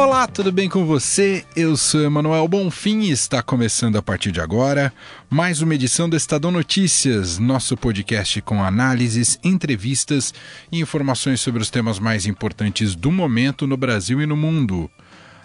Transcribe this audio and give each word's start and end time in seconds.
Olá, 0.00 0.26
tudo 0.26 0.50
bem 0.50 0.66
com 0.66 0.86
você? 0.86 1.44
Eu 1.54 1.76
sou 1.76 2.00
Emanuel 2.00 2.48
Bonfim 2.48 3.00
e 3.00 3.10
está 3.10 3.42
começando 3.42 3.96
a 3.96 4.02
partir 4.02 4.32
de 4.32 4.40
agora 4.40 4.90
mais 5.28 5.60
uma 5.60 5.74
edição 5.74 6.08
do 6.08 6.16
Estadão 6.16 6.50
Notícias, 6.50 7.38
nosso 7.38 7.76
podcast 7.76 8.40
com 8.40 8.64
análises, 8.64 9.38
entrevistas 9.44 10.32
e 10.72 10.80
informações 10.80 11.42
sobre 11.42 11.60
os 11.60 11.68
temas 11.68 11.98
mais 11.98 12.24
importantes 12.24 12.94
do 12.94 13.12
momento 13.12 13.66
no 13.66 13.76
Brasil 13.76 14.22
e 14.22 14.26
no 14.26 14.38
mundo. 14.38 14.90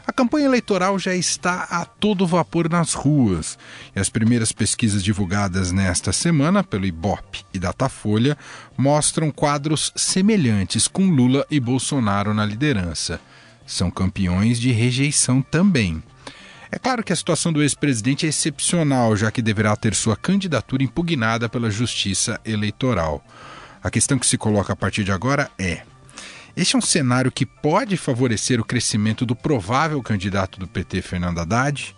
A 0.08 0.14
campanha 0.14 0.46
eleitoral 0.46 0.98
já 0.98 1.14
está 1.14 1.68
a 1.70 1.84
todo 1.84 2.26
vapor 2.26 2.70
nas 2.70 2.94
ruas 2.94 3.58
e 3.94 4.00
as 4.00 4.08
primeiras 4.08 4.54
pesquisas 4.54 5.04
divulgadas 5.04 5.74
nesta 5.74 6.14
semana 6.14 6.64
pelo 6.64 6.86
Ibope 6.86 7.44
e 7.54 7.60
Datafolha 7.60 8.38
mostram 8.78 9.32
quadros 9.32 9.92
semelhantes 9.98 10.88
com 10.88 11.10
Lula 11.10 11.46
e 11.52 11.60
Bolsonaro 11.60 12.34
na 12.34 12.46
liderança 12.46 13.20
são 13.66 13.90
campeões 13.90 14.60
de 14.60 14.72
rejeição 14.72 15.42
também. 15.42 16.04
É 16.72 16.78
claro 16.78 17.04
que 17.04 17.14
a 17.14 17.16
situação 17.16 17.54
do 17.54 17.62
ex-presidente 17.62 18.26
é 18.26 18.30
excepcional, 18.30 19.16
já 19.16 19.32
que 19.32 19.42
deverá 19.42 19.76
ter 19.76 19.96
sua 19.96 20.16
candidatura 20.16 20.84
impugnada 20.84 21.48
pela 21.48 21.70
Justiça 21.70 22.40
Eleitoral. 22.44 23.24
A 23.82 23.90
questão 23.90 24.20
que 24.20 24.26
se 24.26 24.38
coloca 24.38 24.74
a 24.74 24.76
partir 24.76 25.04
de 25.04 25.12
agora 25.12 25.50
é: 25.58 25.84
este 26.58 26.76
é 26.76 26.80
um 26.80 26.82
cenário 26.82 27.32
que 27.32 27.46
pode 27.46 27.98
favorecer 27.98 28.60
o 28.60 28.66
crescimento 28.66 29.26
do 29.26 29.36
provável 29.36 30.02
candidato 30.02 30.60
do 30.60 30.68
PT, 30.68 31.02
Fernando 31.02 31.40
Haddad? 31.40 31.96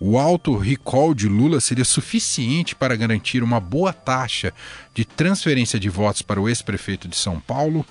O 0.00 0.16
alto 0.16 0.56
recall 0.56 1.12
de 1.12 1.28
Lula 1.28 1.60
seria 1.60 1.84
suficiente 1.84 2.76
para 2.76 2.94
garantir 2.94 3.42
uma 3.42 3.58
boa 3.58 3.92
taxa 3.92 4.54
de 4.94 5.04
transferência 5.04 5.80
de 5.80 5.88
votos 5.88 6.22
para 6.22 6.40
o 6.40 6.48
ex-prefeito 6.48 7.08
de 7.08 7.16
São 7.16 7.40
Paulo? 7.40 7.84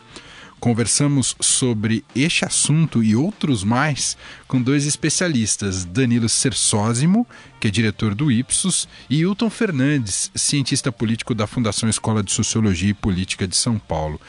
Conversamos 0.59 1.35
sobre 1.39 2.03
este 2.15 2.43
assunto 2.43 3.03
e 3.03 3.15
outros 3.15 3.63
mais 3.63 4.17
com 4.47 4.59
dois 4.59 4.85
especialistas, 4.85 5.85
Danilo 5.85 6.27
Sersósimo, 6.27 7.27
que 7.59 7.67
é 7.67 7.71
diretor 7.71 8.15
do 8.15 8.31
Ipsos, 8.31 8.87
e 9.09 9.19
Hilton 9.19 9.51
Fernandes, 9.51 10.31
cientista 10.33 10.91
político 10.91 11.35
da 11.35 11.45
Fundação 11.45 11.87
Escola 11.87 12.23
de 12.23 12.31
Sociologia 12.31 12.89
e 12.89 12.93
Política 12.93 13.47
de 13.47 13.55
São 13.55 13.77
Paulo. 13.77 14.19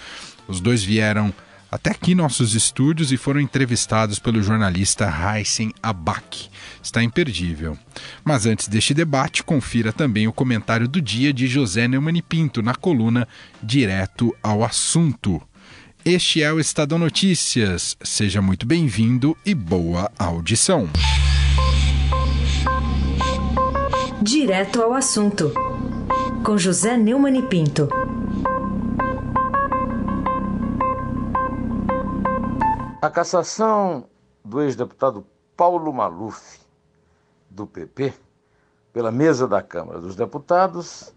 Os 0.47 0.61
dois 0.61 0.85
vieram 0.85 1.33
até 1.71 1.91
aqui 1.91 2.15
nossos 2.15 2.55
estúdios 2.55 3.13
e 3.13 3.17
foram 3.17 3.41
entrevistados 3.41 4.19
pelo 4.19 4.43
jornalista 4.43 5.07
Heisen 5.07 5.73
Abak. 5.83 6.49
Está 6.83 7.03
imperdível. 7.03 7.77
Mas 8.25 8.47
antes 8.47 8.69
deste 8.69 8.95
debate, 8.95 9.43
confira 9.43 9.93
também 9.93 10.27
o 10.27 10.33
comentário 10.33 10.89
do 10.89 11.01
dia 11.01 11.33
de 11.33 11.47
José 11.47 11.89
Neumann 11.89 12.23
Pinto 12.23 12.63
na 12.63 12.75
coluna 12.75 13.29
Direto 13.63 14.35
ao 14.43 14.65
Assunto. 14.65 15.43
Este 16.11 16.43
é 16.43 16.51
o 16.51 16.59
Estadão 16.59 16.99
Notícias. 16.99 17.95
Seja 18.03 18.41
muito 18.41 18.67
bem-vindo 18.67 19.37
e 19.45 19.55
boa 19.55 20.11
audição. 20.19 20.89
Direto 24.23 24.81
ao 24.81 24.95
assunto, 24.95 25.53
com 26.43 26.57
José 26.57 26.97
Neumann 26.97 27.41
e 27.41 27.43
Pinto. 27.43 27.91
A 33.03 33.11
cassação 33.11 34.09
do 34.43 34.63
ex-deputado 34.63 35.27
Paulo 35.55 35.93
Maluf, 35.93 36.59
do 37.51 37.67
PP, 37.67 38.15
pela 38.95 39.13
mesa 39.13 39.47
da 39.47 39.61
Câmara 39.61 40.01
dos 40.01 40.17
Deputados, 40.17 41.15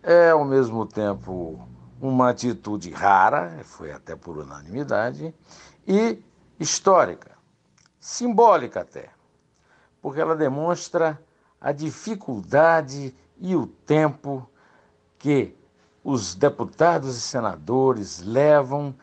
é 0.00 0.30
ao 0.30 0.44
mesmo 0.44 0.86
tempo 0.86 1.66
uma 2.00 2.30
atitude 2.30 2.90
rara, 2.90 3.60
foi 3.64 3.92
até 3.92 4.14
por 4.14 4.38
unanimidade, 4.38 5.34
e 5.86 6.22
histórica, 6.58 7.32
simbólica 7.98 8.80
até, 8.80 9.10
porque 10.00 10.20
ela 10.20 10.36
demonstra 10.36 11.20
a 11.60 11.72
dificuldade 11.72 13.14
e 13.38 13.56
o 13.56 13.66
tempo 13.66 14.48
que 15.18 15.56
os 16.04 16.34
deputados 16.34 17.16
e 17.16 17.20
senadores 17.20 18.20
levam 18.20 18.94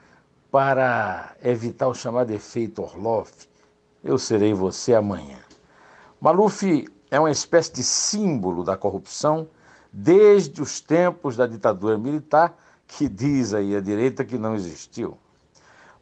para 0.50 1.36
evitar 1.44 1.88
o 1.88 1.94
chamado 1.94 2.32
efeito 2.32 2.82
Orloff. 2.82 3.50
Eu 4.04 4.18
serei 4.18 4.54
você 4.54 4.96
amanhã. 4.96 5.40
Maluf 6.20 6.88
é 7.12 7.20
uma 7.20 7.32
espécie 7.32 7.74
de 7.74 7.84
símbolo 7.84 8.64
da 8.64 8.78
corrupção 8.78 9.48
desde 9.92 10.62
os 10.62 10.80
tempos 10.80 11.36
da 11.36 11.46
ditadura 11.46 11.98
militar 11.98 12.56
que 12.88 13.07
diz 13.09 13.53
aí 13.53 13.75
a 13.75 13.81
direita 13.81 14.23
que 14.23 14.38
não 14.38 14.56
existiu. 14.56 15.18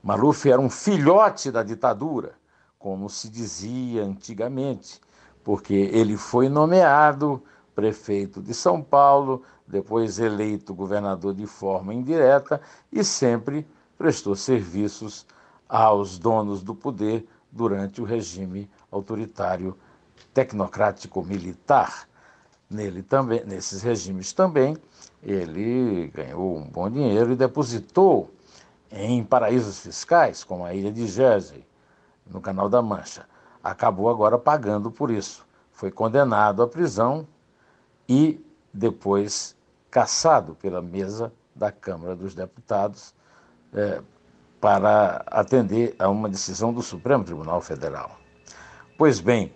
Maluf 0.02 0.50
era 0.50 0.60
um 0.60 0.70
filhote 0.70 1.50
da 1.50 1.64
ditadura, 1.64 2.34
como 2.78 3.10
se 3.10 3.30
dizia 3.30 4.04
antigamente, 4.04 5.00
porque 5.44 5.74
ele 5.74 6.18
foi 6.18 6.50
nomeado 6.50 7.42
prefeito 7.74 8.42
de 8.42 8.54
São 8.54 8.82
Paulo, 8.82 9.44
depois 9.66 10.20
eleito 10.20 10.74
governador 10.74 11.34
de 11.34 11.48
forma 11.48 11.94
indireta 11.94 12.62
e 12.92 13.04
sempre 13.04 13.66
prestou 13.98 14.36
serviços 14.36 15.26
aos 15.68 16.20
donos 16.20 16.62
do 16.62 16.76
poder 16.76 17.26
durante 17.52 18.02
o 18.02 18.06
regime 18.06 18.70
autoritário 18.92 19.78
tecnocrático 20.34 21.24
militar. 21.24 22.08
Nele 22.74 23.04
também, 23.04 23.46
nesses 23.46 23.82
regimes 23.82 24.34
também, 24.34 24.76
ele 25.22 26.08
ganhou 26.14 26.58
um 26.58 26.64
bom 26.64 26.90
dinheiro 26.90 27.32
e 27.32 27.36
depositou 27.36 28.30
em 28.92 29.24
paraísos 29.24 29.80
fiscais, 29.80 30.44
como 30.44 30.66
a 30.66 30.74
ilha 30.74 30.92
de 30.92 31.08
Jersey, 31.08 31.66
no 32.28 32.42
Canal 32.42 32.68
da 32.68 32.82
Mancha. 32.82 33.26
Acabou 33.64 34.10
agora 34.10 34.38
pagando 34.38 34.92
por 34.92 35.10
isso. 35.10 35.46
Foi 35.72 35.92
condenado 35.92 36.62
à 36.62 36.68
prisão 36.68 37.28
e 38.10 38.44
depois 38.74 39.56
caçado 39.90 40.56
pela 40.56 40.82
mesa 40.82 41.32
da 41.56 41.72
Câmara 41.72 42.16
dos 42.16 42.34
Deputados 42.34 43.14
é, 43.74 44.02
para 44.60 45.24
atender 45.28 45.96
a 46.00 46.10
uma 46.10 46.28
decisão 46.28 46.74
do 46.74 46.82
Supremo 46.82 47.24
Tribunal 47.24 47.62
Federal. 47.62 48.18
Pois 48.98 49.20
bem, 49.20 49.54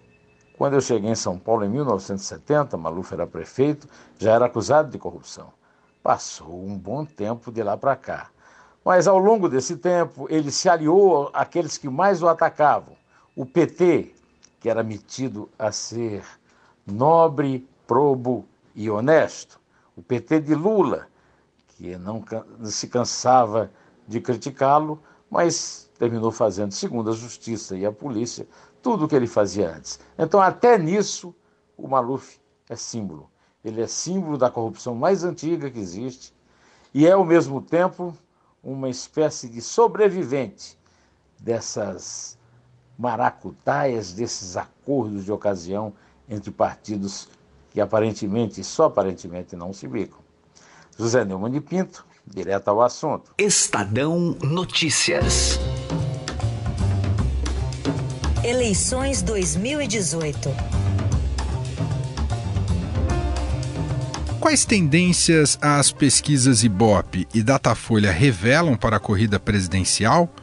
quando 0.57 0.73
eu 0.73 0.81
cheguei 0.81 1.11
em 1.11 1.15
São 1.15 1.37
Paulo 1.37 1.63
em 1.63 1.69
1970, 1.69 2.75
Maluf 2.77 3.13
era 3.13 3.27
prefeito, 3.27 3.87
já 4.17 4.33
era 4.33 4.47
acusado 4.47 4.89
de 4.89 4.97
corrupção. 4.97 5.53
Passou 6.01 6.65
um 6.65 6.75
bom 6.75 7.05
tempo 7.05 7.51
de 7.51 7.61
lá 7.61 7.77
para 7.77 7.95
cá. 7.95 8.29
Mas 8.83 9.07
ao 9.07 9.19
longo 9.19 9.47
desse 9.47 9.77
tempo, 9.77 10.25
ele 10.29 10.51
se 10.51 10.67
aliou 10.67 11.29
àqueles 11.31 11.77
que 11.77 11.87
mais 11.87 12.23
o 12.23 12.27
atacavam. 12.27 12.95
O 13.35 13.45
PT, 13.45 14.15
que 14.59 14.67
era 14.67 14.81
metido 14.81 15.47
a 15.59 15.71
ser 15.71 16.23
nobre, 16.87 17.67
probo 17.85 18.43
e 18.73 18.89
honesto. 18.89 19.59
O 19.95 20.01
PT 20.01 20.39
de 20.39 20.55
Lula, 20.55 21.07
que 21.67 21.95
não 21.97 22.23
se 22.63 22.87
cansava 22.87 23.69
de 24.07 24.19
criticá-lo, 24.19 24.99
mas 25.29 25.87
terminou 25.99 26.31
fazendo, 26.31 26.71
segundo 26.71 27.11
a 27.11 27.13
justiça 27.13 27.75
e 27.77 27.85
a 27.85 27.91
polícia, 27.91 28.47
tudo 28.87 29.03
o 29.03 29.07
que 29.09 29.15
ele 29.17 29.27
fazia 29.27 29.75
antes. 29.75 29.99
Então, 30.17 30.39
até 30.39 30.77
nisso, 30.77 31.35
o 31.75 31.89
Maluf 31.89 32.39
é 32.69 32.75
símbolo. 32.77 33.29
Ele 33.61 33.81
é 33.81 33.85
símbolo 33.85 34.37
da 34.37 34.49
corrupção 34.49 34.95
mais 34.95 35.25
antiga 35.25 35.69
que 35.69 35.77
existe 35.77 36.33
e 36.93 37.05
é, 37.05 37.11
ao 37.11 37.25
mesmo 37.25 37.61
tempo, 37.61 38.17
uma 38.63 38.89
espécie 38.89 39.49
de 39.49 39.61
sobrevivente 39.61 40.79
dessas 41.37 42.37
maracutaias, 42.97 44.13
desses 44.13 44.55
acordos 44.55 45.25
de 45.25 45.33
ocasião 45.33 45.91
entre 46.29 46.49
partidos 46.49 47.27
que 47.71 47.81
aparentemente, 47.81 48.63
só 48.63 48.85
aparentemente, 48.85 49.53
não 49.53 49.73
se 49.73 49.85
bicam. 49.85 50.19
José 50.97 51.25
Neumann 51.25 51.51
de 51.51 51.59
Pinto, 51.59 52.05
direto 52.25 52.69
ao 52.69 52.81
assunto. 52.81 53.33
Estadão 53.37 54.37
Notícias. 54.41 55.59
Eleições 58.47 59.21
2018. 59.21 60.49
Quais 64.39 64.63
tendências 64.63 65.59
as 65.61 65.91
pesquisas 65.91 66.63
Ibope 66.63 67.27
e 67.33 67.43
Datafolha 67.43 68.09
revelam 68.09 68.77
para 68.77 68.95
a 68.95 68.99
corrida 69.01 69.37
presidencial? 69.37 70.33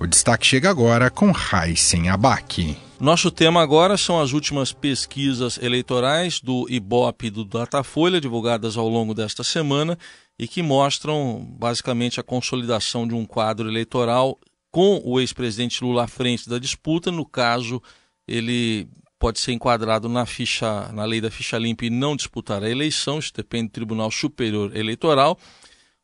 O 0.00 0.08
destaque 0.08 0.44
chega 0.44 0.68
agora 0.68 1.08
com 1.08 1.30
Heisen 1.30 2.08
Abac. 2.08 2.76
Nosso 2.98 3.30
tema 3.30 3.62
agora 3.62 3.96
são 3.96 4.20
as 4.20 4.32
últimas 4.32 4.72
pesquisas 4.72 5.56
eleitorais 5.62 6.40
do 6.40 6.66
Ibope 6.68 7.28
e 7.28 7.30
do 7.30 7.44
Datafolha, 7.44 8.20
divulgadas 8.20 8.76
ao 8.76 8.88
longo 8.88 9.14
desta 9.14 9.44
semana, 9.44 9.96
e 10.36 10.48
que 10.48 10.64
mostram 10.64 11.46
basicamente 11.56 12.18
a 12.18 12.24
consolidação 12.24 13.06
de 13.06 13.14
um 13.14 13.24
quadro 13.24 13.68
eleitoral 13.68 14.36
com 14.70 15.00
o 15.04 15.20
ex-presidente 15.20 15.82
Lula 15.82 16.04
à 16.04 16.08
frente 16.08 16.48
da 16.48 16.58
disputa. 16.58 17.10
No 17.10 17.24
caso, 17.24 17.82
ele 18.26 18.88
pode 19.18 19.40
ser 19.40 19.52
enquadrado 19.52 20.08
na 20.08 20.26
ficha, 20.26 20.90
na 20.92 21.04
lei 21.04 21.20
da 21.20 21.30
ficha 21.30 21.58
limpa 21.58 21.84
e 21.84 21.90
não 21.90 22.16
disputar 22.16 22.62
a 22.62 22.70
eleição, 22.70 23.18
isso 23.18 23.32
depende 23.34 23.68
do 23.68 23.72
Tribunal 23.72 24.10
Superior 24.10 24.76
Eleitoral, 24.76 25.38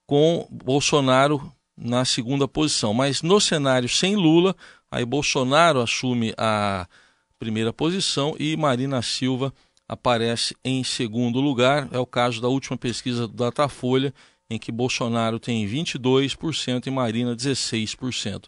com 0.06 0.46
Bolsonaro 0.50 1.52
na 1.76 2.04
segunda 2.04 2.48
posição. 2.48 2.94
Mas 2.94 3.22
no 3.22 3.40
cenário 3.40 3.88
sem 3.88 4.16
Lula, 4.16 4.56
aí 4.90 5.04
Bolsonaro 5.04 5.80
assume 5.80 6.34
a 6.36 6.86
primeira 7.38 7.72
posição 7.72 8.34
e 8.38 8.56
Marina 8.56 9.02
Silva 9.02 9.52
aparece 9.88 10.56
em 10.64 10.82
segundo 10.82 11.40
lugar. 11.40 11.88
É 11.92 11.98
o 11.98 12.06
caso 12.06 12.40
da 12.40 12.48
última 12.48 12.76
pesquisa 12.78 13.26
do 13.26 13.34
Datafolha, 13.34 14.14
em 14.52 14.58
que 14.58 14.70
Bolsonaro 14.70 15.40
tem 15.40 15.66
22% 15.66 16.86
e 16.86 16.90
Marina 16.90 17.34
16%. 17.34 18.44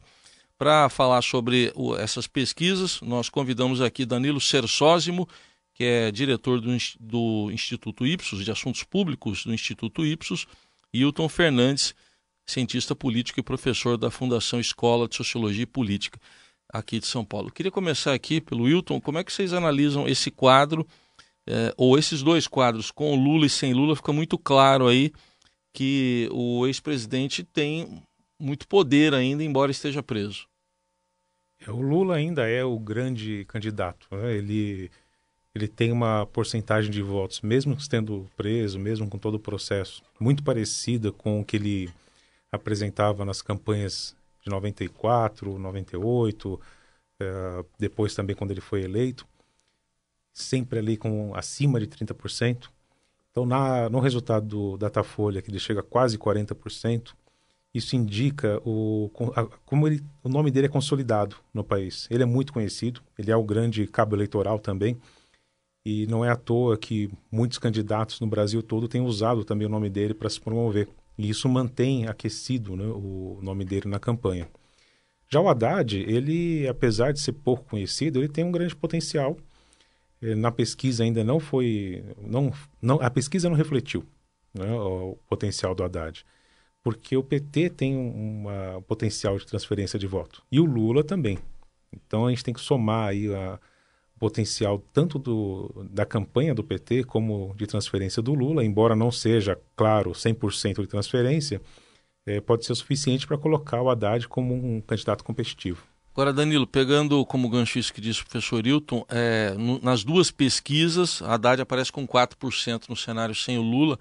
Para 0.59 0.89
falar 0.91 1.23
sobre 1.23 1.73
essas 1.99 2.27
pesquisas, 2.27 3.01
nós 3.01 3.31
convidamos 3.31 3.81
aqui 3.81 4.05
Danilo 4.05 4.41
Sersósimo, 4.41 5.27
que 5.73 5.83
é 5.83 6.13
diretor 6.13 6.61
do, 6.61 6.77
do 7.01 7.51
Instituto 7.51 8.07
Ipsos, 8.07 8.45
de 8.45 8.51
Assuntos 8.51 8.85
Públicos 8.85 9.45
do 9.45 9.55
Instituto 9.55 10.05
Ipsos, 10.05 10.47
e 10.93 11.01
Hilton 11.01 11.29
Fernandes, 11.29 11.95
cientista 12.47 12.95
político 12.95 13.41
e 13.41 13.43
professor 13.43 13.97
da 13.97 14.11
Fundação 14.11 14.61
Escola 14.61 15.09
de 15.09 15.17
Sociologia 15.17 15.63
e 15.63 15.67
Política 15.67 16.21
aqui 16.71 16.99
de 16.99 17.07
São 17.07 17.25
Paulo. 17.25 17.51
queria 17.51 17.73
começar 17.73 18.13
aqui 18.13 18.41
pelo 18.41 18.69
Hilton, 18.69 19.01
como 19.01 19.19
é 19.19 19.25
que 19.25 19.33
vocês 19.33 19.53
analisam 19.53 20.07
esse 20.07 20.31
quadro, 20.31 20.87
é, 21.47 21.73
ou 21.77 21.97
esses 21.99 22.23
dois 22.23 22.47
quadros, 22.47 22.91
com 22.91 23.15
Lula 23.15 23.47
e 23.47 23.51
sem 23.51 23.73
Lula, 23.73 23.97
fica 23.97 24.13
muito 24.13 24.37
claro 24.37 24.87
aí 24.87 25.13
que 25.75 26.29
o 26.33 26.67
ex-presidente 26.67 27.43
tem 27.43 28.01
muito 28.39 28.67
poder 28.69 29.13
ainda, 29.13 29.43
embora 29.43 29.73
esteja 29.73 30.03
preso. 30.03 30.47
É, 31.67 31.71
o 31.71 31.81
Lula 31.81 32.15
ainda 32.15 32.49
é 32.49 32.65
o 32.65 32.79
grande 32.79 33.45
candidato. 33.47 34.07
Né? 34.13 34.37
Ele, 34.37 34.91
ele 35.53 35.67
tem 35.67 35.91
uma 35.91 36.27
porcentagem 36.27 36.91
de 36.91 37.03
votos, 37.03 37.41
mesmo 37.41 37.75
estando 37.75 38.31
preso, 38.37 38.79
mesmo 38.79 39.11
com 39.11 39.19
todo 39.19 39.35
o 39.35 39.41
processo, 39.41 40.01
muito 40.21 40.45
parecida 40.45 41.11
com 41.11 41.41
o 41.41 41.45
que 41.45 41.57
ele 41.57 41.93
apresentava 42.53 43.25
nas 43.25 43.43
campanhas 43.43 44.17
de 44.41 44.51
94, 44.51 45.59
98, 45.59 46.61
é, 47.19 47.65
depois 47.79 48.15
também 48.15 48.37
quando 48.37 48.53
ele 48.53 48.61
foi 48.61 48.83
eleito, 48.83 49.27
sempre 50.33 50.79
ali 50.79 50.97
com 50.97 51.35
acima 51.35 51.81
de 51.81 51.89
30%. 51.89 52.69
Então, 53.35 53.45
na, 53.45 53.91
no 53.91 53.99
resultado 53.99 54.47
do 54.47 54.77
Datafolha, 54.77 55.43
que 55.43 55.51
ele 55.51 55.59
chega 55.59 55.81
a 55.81 55.83
quase 55.83 56.17
40%, 56.17 57.15
isso 57.75 57.97
indica 57.97 58.63
o, 58.65 59.11
a, 59.35 59.45
como 59.67 59.89
ele, 59.89 60.05
o 60.23 60.29
nome 60.29 60.53
dele 60.53 60.67
é 60.67 60.71
consolidado 60.71 61.35
no 61.53 61.65
país. 61.65 62.07
Ele 62.13 62.23
é 62.23 62.27
muito 62.27 62.53
conhecido, 62.53 63.03
ele 63.19 63.33
é 63.33 63.37
o 63.37 63.43
grande 63.43 63.89
cabo 63.89 64.15
eleitoral 64.15 64.61
também, 64.61 64.97
e 65.85 66.07
não 66.07 66.25
é 66.25 66.31
à 66.31 66.37
toa 66.37 66.79
que 66.79 67.11
muitos 67.29 67.59
candidatos 67.59 68.21
no 68.21 68.29
Brasil 68.29 68.63
todo 68.63 68.87
têm 68.87 69.01
usado 69.01 69.45
também 69.45 69.67
o 69.67 69.71
nome 69.71 69.91
dele 69.91 70.15
para 70.15 70.31
se 70.31 70.41
promover. 70.41 70.89
E 71.19 71.29
isso 71.29 71.49
mantém 71.49 72.07
aquecido 72.07 72.77
né, 72.77 72.87
o 72.87 73.41
nome 73.43 73.65
dele 73.65 73.89
na 73.89 73.99
campanha. 73.99 74.49
Já 75.29 75.41
o 75.41 75.49
Haddad, 75.49 75.97
ele, 75.97 76.69
apesar 76.69 77.13
de 77.13 77.19
ser 77.19 77.33
pouco 77.33 77.65
conhecido, 77.65 78.21
ele 78.21 78.29
tem 78.29 78.45
um 78.45 78.53
grande 78.53 78.77
potencial. 78.77 79.37
Eh, 80.25 80.35
na 80.35 80.51
pesquisa 80.51 81.05
ainda 81.05 81.23
não 81.23 81.39
foi. 81.39 82.03
Não, 82.19 82.53
não, 82.81 82.97
a 83.01 83.11
pesquisa 83.11 83.49
não 83.49 83.57
refletiu 83.57 84.05
né, 84.55 84.73
o 84.73 85.19
potencial 85.29 85.75
do 85.75 85.85
Haddad 85.85 86.25
porque 86.85 87.17
o 87.17 87.25
PT 87.25 87.71
tem 87.71 87.97
um 87.97 88.45
potencial 88.87 89.39
de 89.39 89.47
transferência 89.47 89.99
de 89.99 90.07
voto 90.07 90.43
e 90.53 90.61
o 90.61 90.67
Lula 90.67 91.03
também. 91.03 91.39
Então 91.91 92.27
a 92.27 92.31
gente 92.31 92.45
tem 92.45 92.53
que 92.53 92.61
somar 92.61 93.09
aí 93.09 93.35
a, 93.35 93.59
o 94.15 94.19
potencial 94.19 94.79
tanto 94.93 95.19
do, 95.19 95.87
da 95.91 96.05
campanha 96.05 96.55
do 96.55 96.63
PT 96.63 97.05
como 97.05 97.55
de 97.57 97.67
transferência 97.67 98.23
do 98.23 98.35
Lula, 98.35 98.63
embora 98.63 98.95
não 98.95 99.11
seja, 99.11 99.59
claro, 99.75 100.11
100% 100.13 100.83
de 100.83 100.87
transferência, 100.87 101.61
é, 102.27 102.39
pode 102.41 102.67
ser 102.67 102.75
suficiente 102.75 103.27
para 103.27 103.39
colocar 103.39 103.81
o 103.81 103.89
Haddad 103.89 104.29
como 104.29 104.55
um 104.55 104.81
candidato 104.83 105.25
competitivo. 105.25 105.83
Agora, 106.15 106.33
Danilo, 106.33 106.65
pegando 106.65 107.27
como 107.27 107.51
gancho 107.51 107.77
isso 107.77 107.93
que 107.93 108.01
disse 108.01 108.23
o 108.23 108.25
professor 108.25 108.65
Hilton, 108.65 109.05
é, 109.09 109.53
no, 109.59 109.81
nas 109.81 110.05
duas 110.05 110.31
pesquisas, 110.31 111.21
Haddad 111.21 111.61
aparece 111.61 111.91
com 111.91 112.07
4% 112.07 112.89
no 112.89 112.95
cenário 112.95 113.35
sem 113.35 113.59
o 113.59 113.63
Lula 113.63 113.99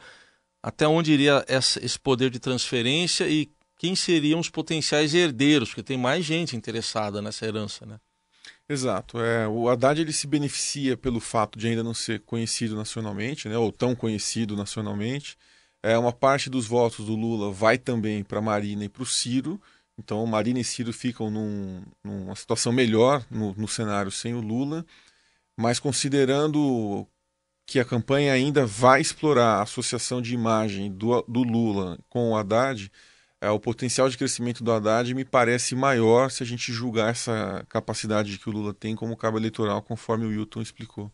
até 0.63 0.87
onde 0.87 1.11
iria 1.11 1.43
essa, 1.47 1.83
esse 1.83 1.99
poder 1.99 2.29
de 2.29 2.39
transferência 2.39 3.27
e 3.27 3.51
quem 3.77 3.95
seriam 3.95 4.39
os 4.39 4.49
potenciais 4.49 5.13
herdeiros, 5.13 5.69
porque 5.69 5.83
tem 5.83 5.97
mais 5.97 6.23
gente 6.23 6.55
interessada 6.55 7.21
nessa 7.21 7.45
herança, 7.45 7.85
né? 7.85 7.99
Exato. 8.69 9.19
É, 9.19 9.45
o 9.45 9.67
Haddad 9.67 9.99
ele 9.99 10.13
se 10.13 10.25
beneficia 10.25 10.95
pelo 10.95 11.19
fato 11.19 11.59
de 11.59 11.67
ainda 11.67 11.83
não 11.83 11.93
ser 11.93 12.21
conhecido 12.21 12.75
nacionalmente, 12.75 13.49
né, 13.49 13.57
ou 13.57 13.71
tão 13.71 13.93
conhecido 13.93 14.55
nacionalmente. 14.55 15.35
É, 15.81 15.97
uma 15.97 16.13
parte 16.13 16.49
dos 16.49 16.65
votos 16.65 17.05
do 17.05 17.15
Lula 17.15 17.51
vai 17.51 17.77
também 17.77 18.23
para 18.23 18.39
Marina 18.39 18.85
e 18.85 18.89
para 18.89 19.03
o 19.03 19.05
Ciro. 19.05 19.59
Então, 19.97 20.25
Marina 20.25 20.59
e 20.59 20.63
Ciro 20.63 20.91
ficam 20.91 21.29
num, 21.29 21.83
numa 22.03 22.35
situação 22.35 22.71
melhor 22.71 23.25
no, 23.29 23.53
no 23.53 23.67
cenário 23.67 24.11
sem 24.11 24.33
o 24.33 24.41
Lula. 24.41 24.85
Mas 25.55 25.79
considerando 25.79 27.07
que 27.65 27.79
a 27.79 27.85
campanha 27.85 28.33
ainda 28.33 28.65
vai 28.65 29.01
explorar 29.01 29.59
a 29.59 29.61
associação 29.61 30.21
de 30.21 30.33
imagem 30.33 30.91
do, 30.91 31.21
do 31.23 31.43
Lula 31.43 31.97
com 32.09 32.31
o 32.31 32.35
Haddad, 32.35 32.91
é, 33.39 33.49
o 33.49 33.59
potencial 33.59 34.09
de 34.09 34.17
crescimento 34.17 34.63
do 34.63 34.71
Haddad 34.71 35.13
me 35.13 35.25
parece 35.25 35.75
maior 35.75 36.31
se 36.31 36.43
a 36.43 36.45
gente 36.45 36.71
julgar 36.71 37.11
essa 37.11 37.65
capacidade 37.69 38.37
que 38.37 38.49
o 38.49 38.51
Lula 38.51 38.73
tem 38.73 38.95
como 38.95 39.17
cabo 39.17 39.37
eleitoral, 39.37 39.81
conforme 39.81 40.25
o 40.25 40.29
Wilton 40.29 40.61
explicou. 40.61 41.11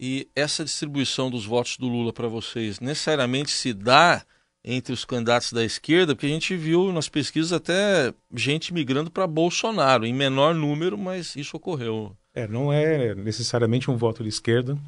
E 0.00 0.28
essa 0.34 0.64
distribuição 0.64 1.28
dos 1.28 1.44
votos 1.44 1.76
do 1.76 1.88
Lula 1.88 2.12
para 2.12 2.28
vocês 2.28 2.78
necessariamente 2.78 3.50
se 3.50 3.72
dá 3.72 4.24
entre 4.70 4.92
os 4.92 5.04
candidatos 5.04 5.52
da 5.52 5.64
esquerda, 5.64 6.14
porque 6.14 6.26
a 6.26 6.30
gente 6.30 6.54
viu 6.56 6.92
nas 6.92 7.08
pesquisas 7.08 7.52
até 7.52 8.12
gente 8.34 8.72
migrando 8.72 9.10
para 9.10 9.26
Bolsonaro, 9.26 10.04
em 10.04 10.12
menor 10.12 10.54
número, 10.54 10.98
mas 10.98 11.34
isso 11.34 11.56
ocorreu. 11.56 12.14
É, 12.34 12.46
não 12.46 12.72
é 12.72 13.14
necessariamente 13.14 13.90
um 13.90 13.96
voto 13.96 14.22
de 14.22 14.28
esquerda 14.28 14.78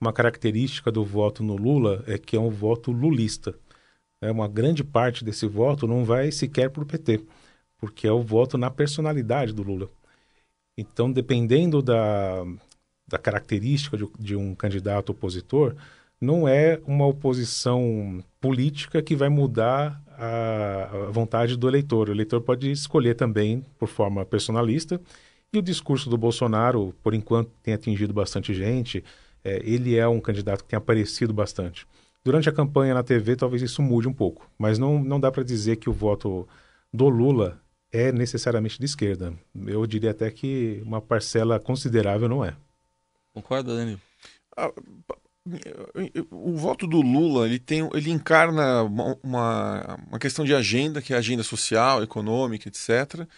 uma 0.00 0.12
característica 0.12 0.92
do 0.92 1.04
voto 1.04 1.42
no 1.42 1.56
Lula 1.56 2.04
é 2.06 2.18
que 2.18 2.36
é 2.36 2.40
um 2.40 2.50
voto 2.50 2.92
lulista. 2.92 3.54
É 4.20 4.30
uma 4.30 4.48
grande 4.48 4.84
parte 4.84 5.24
desse 5.24 5.46
voto 5.46 5.86
não 5.86 6.04
vai 6.04 6.30
sequer 6.30 6.70
para 6.70 6.82
o 6.82 6.86
PT, 6.86 7.24
porque 7.78 8.06
é 8.06 8.12
o 8.12 8.22
voto 8.22 8.56
na 8.58 8.70
personalidade 8.70 9.52
do 9.52 9.62
Lula. 9.62 9.88
Então, 10.76 11.10
dependendo 11.10 11.82
da, 11.82 12.44
da 13.06 13.18
característica 13.18 13.96
de, 13.96 14.08
de 14.18 14.36
um 14.36 14.54
candidato 14.54 15.10
opositor, 15.10 15.74
não 16.20 16.48
é 16.48 16.80
uma 16.86 17.06
oposição 17.06 18.22
política 18.40 19.02
que 19.02 19.14
vai 19.14 19.28
mudar 19.28 20.02
a, 20.08 21.08
vontade 21.10 21.56
do 21.56 21.68
eleitor. 21.68 22.08
O 22.08 22.12
eleitor 22.12 22.40
pode 22.40 22.70
escolher 22.70 23.14
também 23.14 23.64
por 23.78 23.88
forma 23.88 24.24
personalista. 24.24 25.00
E 25.52 25.58
o 25.58 25.62
discurso 25.62 26.10
do 26.10 26.18
Bolsonaro, 26.18 26.94
por 27.02 27.14
enquanto, 27.14 27.50
tem 27.62 27.72
atingido 27.72 28.12
bastante 28.12 28.52
gente 28.52 29.02
é, 29.44 29.60
ele 29.64 29.96
é 29.96 30.06
um 30.06 30.20
candidato 30.20 30.62
que 30.64 30.70
tem 30.70 30.76
aparecido 30.76 31.32
bastante. 31.32 31.86
Durante 32.24 32.48
a 32.48 32.52
campanha 32.52 32.94
na 32.94 33.02
TV, 33.02 33.36
talvez 33.36 33.62
isso 33.62 33.80
mude 33.80 34.08
um 34.08 34.12
pouco, 34.12 34.50
mas 34.58 34.78
não, 34.78 35.02
não 35.02 35.18
dá 35.20 35.30
para 35.30 35.42
dizer 35.42 35.76
que 35.76 35.88
o 35.88 35.92
voto 35.92 36.46
do 36.92 37.08
Lula 37.08 37.60
é 37.90 38.12
necessariamente 38.12 38.78
de 38.78 38.84
esquerda. 38.84 39.32
Eu 39.66 39.86
diria 39.86 40.10
até 40.10 40.30
que 40.30 40.82
uma 40.84 41.00
parcela 41.00 41.58
considerável 41.58 42.28
não 42.28 42.44
é. 42.44 42.54
Concorda, 43.32 43.74
Danilo? 43.74 44.00
Ah, 45.54 46.26
o 46.30 46.56
voto 46.56 46.86
do 46.86 47.00
Lula 47.00 47.46
ele 47.46 47.58
tem 47.58 47.88
ele 47.94 48.10
encarna 48.10 48.82
uma, 48.82 49.98
uma 50.08 50.18
questão 50.18 50.44
de 50.44 50.54
agenda 50.54 51.00
que 51.00 51.14
é 51.14 51.16
agenda 51.16 51.42
social 51.42 52.02
econômica 52.02 52.68
etc 52.68 53.28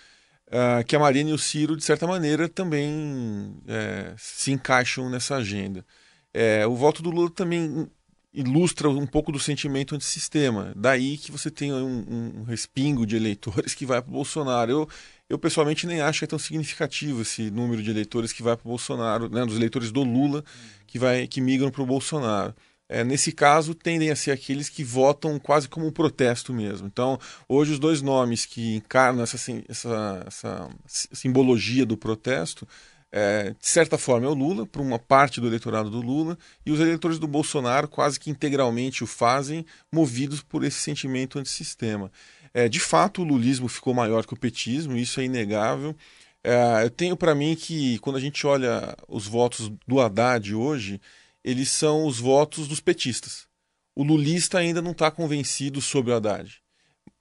uh, 0.50 0.84
que 0.84 0.94
a 0.94 0.98
Marina 0.98 1.30
e 1.30 1.32
o 1.32 1.38
Ciro, 1.38 1.76
de 1.76 1.84
certa 1.84 2.06
maneira, 2.06 2.48
também 2.48 3.56
é, 3.66 4.14
se 4.18 4.52
encaixam 4.52 5.08
nessa 5.08 5.36
agenda. 5.36 5.84
É, 6.32 6.66
o 6.66 6.74
voto 6.74 7.02
do 7.02 7.10
Lula 7.10 7.30
também 7.30 7.88
ilustra 8.32 8.88
um 8.88 9.06
pouco 9.06 9.32
do 9.32 9.40
sentimento 9.40 9.94
antissistema. 9.94 10.72
Daí 10.76 11.16
que 11.18 11.32
você 11.32 11.50
tem 11.50 11.72
um, 11.72 12.40
um 12.40 12.42
respingo 12.44 13.04
de 13.06 13.16
eleitores 13.16 13.74
que 13.74 13.86
vai 13.86 14.00
para 14.00 14.10
o 14.10 14.14
Bolsonaro. 14.14 14.70
Eu, 14.70 14.88
eu, 15.30 15.38
pessoalmente, 15.38 15.86
nem 15.86 16.02
acho 16.02 16.18
que 16.18 16.24
é 16.26 16.28
tão 16.28 16.38
significativo 16.38 17.22
esse 17.22 17.50
número 17.50 17.82
de 17.82 17.88
eleitores 17.88 18.32
que 18.32 18.42
vai 18.42 18.54
para 18.56 18.66
o 18.66 18.68
Bolsonaro, 18.68 19.30
né, 19.30 19.46
dos 19.46 19.56
eleitores 19.56 19.90
do 19.90 20.02
Lula 20.02 20.44
que, 20.86 20.98
vai, 20.98 21.26
que 21.26 21.40
migram 21.40 21.70
para 21.70 21.82
o 21.82 21.86
Bolsonaro 21.86 22.54
é, 22.90 23.04
nesse 23.04 23.30
caso, 23.30 23.72
tendem 23.72 24.10
a 24.10 24.16
ser 24.16 24.32
aqueles 24.32 24.68
que 24.68 24.82
votam 24.82 25.38
quase 25.38 25.68
como 25.68 25.86
um 25.86 25.92
protesto 25.92 26.52
mesmo. 26.52 26.88
Então, 26.88 27.20
hoje, 27.48 27.70
os 27.70 27.78
dois 27.78 28.02
nomes 28.02 28.44
que 28.44 28.74
encarnam 28.74 29.22
essa, 29.22 29.36
essa, 29.68 30.24
essa 30.26 30.68
simbologia 30.86 31.86
do 31.86 31.96
protesto, 31.96 32.66
é, 33.12 33.50
de 33.50 33.68
certa 33.68 33.96
forma, 33.96 34.26
é 34.26 34.28
o 34.28 34.34
Lula, 34.34 34.66
para 34.66 34.82
uma 34.82 34.98
parte 34.98 35.40
do 35.40 35.46
eleitorado 35.46 35.88
do 35.88 36.00
Lula, 36.00 36.36
e 36.66 36.72
os 36.72 36.80
eleitores 36.80 37.20
do 37.20 37.28
Bolsonaro 37.28 37.86
quase 37.86 38.18
que 38.18 38.28
integralmente 38.28 39.04
o 39.04 39.06
fazem, 39.06 39.64
movidos 39.92 40.42
por 40.42 40.64
esse 40.64 40.80
sentimento 40.80 41.38
antissistema. 41.38 42.10
É, 42.52 42.68
de 42.68 42.80
fato, 42.80 43.22
o 43.22 43.24
lulismo 43.24 43.68
ficou 43.68 43.94
maior 43.94 44.26
que 44.26 44.34
o 44.34 44.38
petismo, 44.38 44.96
isso 44.96 45.20
é 45.20 45.24
inegável. 45.24 45.94
É, 46.42 46.84
eu 46.84 46.90
tenho 46.90 47.16
para 47.16 47.34
mim 47.34 47.54
que 47.54 47.98
quando 48.00 48.16
a 48.16 48.20
gente 48.20 48.46
olha 48.46 48.96
os 49.08 49.26
votos 49.26 49.70
do 49.86 50.00
Haddad 50.00 50.54
hoje, 50.54 51.00
eles 51.44 51.70
são 51.70 52.06
os 52.06 52.18
votos 52.18 52.66
dos 52.66 52.80
petistas. 52.80 53.46
O 53.94 54.02
lulista 54.02 54.58
ainda 54.58 54.80
não 54.80 54.92
está 54.92 55.10
convencido 55.10 55.80
sobre 55.80 56.12
o 56.12 56.16
Haddad. 56.16 56.60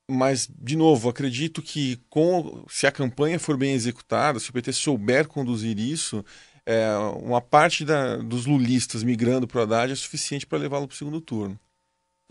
Mas, 0.09 0.47
de 0.47 0.75
novo, 0.75 1.09
acredito 1.09 1.61
que 1.61 1.97
com, 2.09 2.65
se 2.67 2.87
a 2.87 2.91
campanha 2.91 3.39
for 3.39 3.55
bem 3.57 3.73
executada, 3.73 4.39
se 4.39 4.49
o 4.49 4.53
PT 4.53 4.73
souber 4.73 5.27
conduzir 5.27 5.77
isso, 5.77 6.25
é, 6.65 6.89
uma 7.21 7.41
parte 7.41 7.85
da, 7.85 8.17
dos 8.17 8.45
lulistas 8.45 9.03
migrando 9.03 9.47
para 9.47 9.59
o 9.59 9.63
Haddad 9.63 9.91
é 9.91 9.95
suficiente 9.95 10.47
para 10.47 10.57
levá-lo 10.57 10.87
para 10.87 10.95
o 10.95 10.97
segundo 10.97 11.21
turno. 11.21 11.59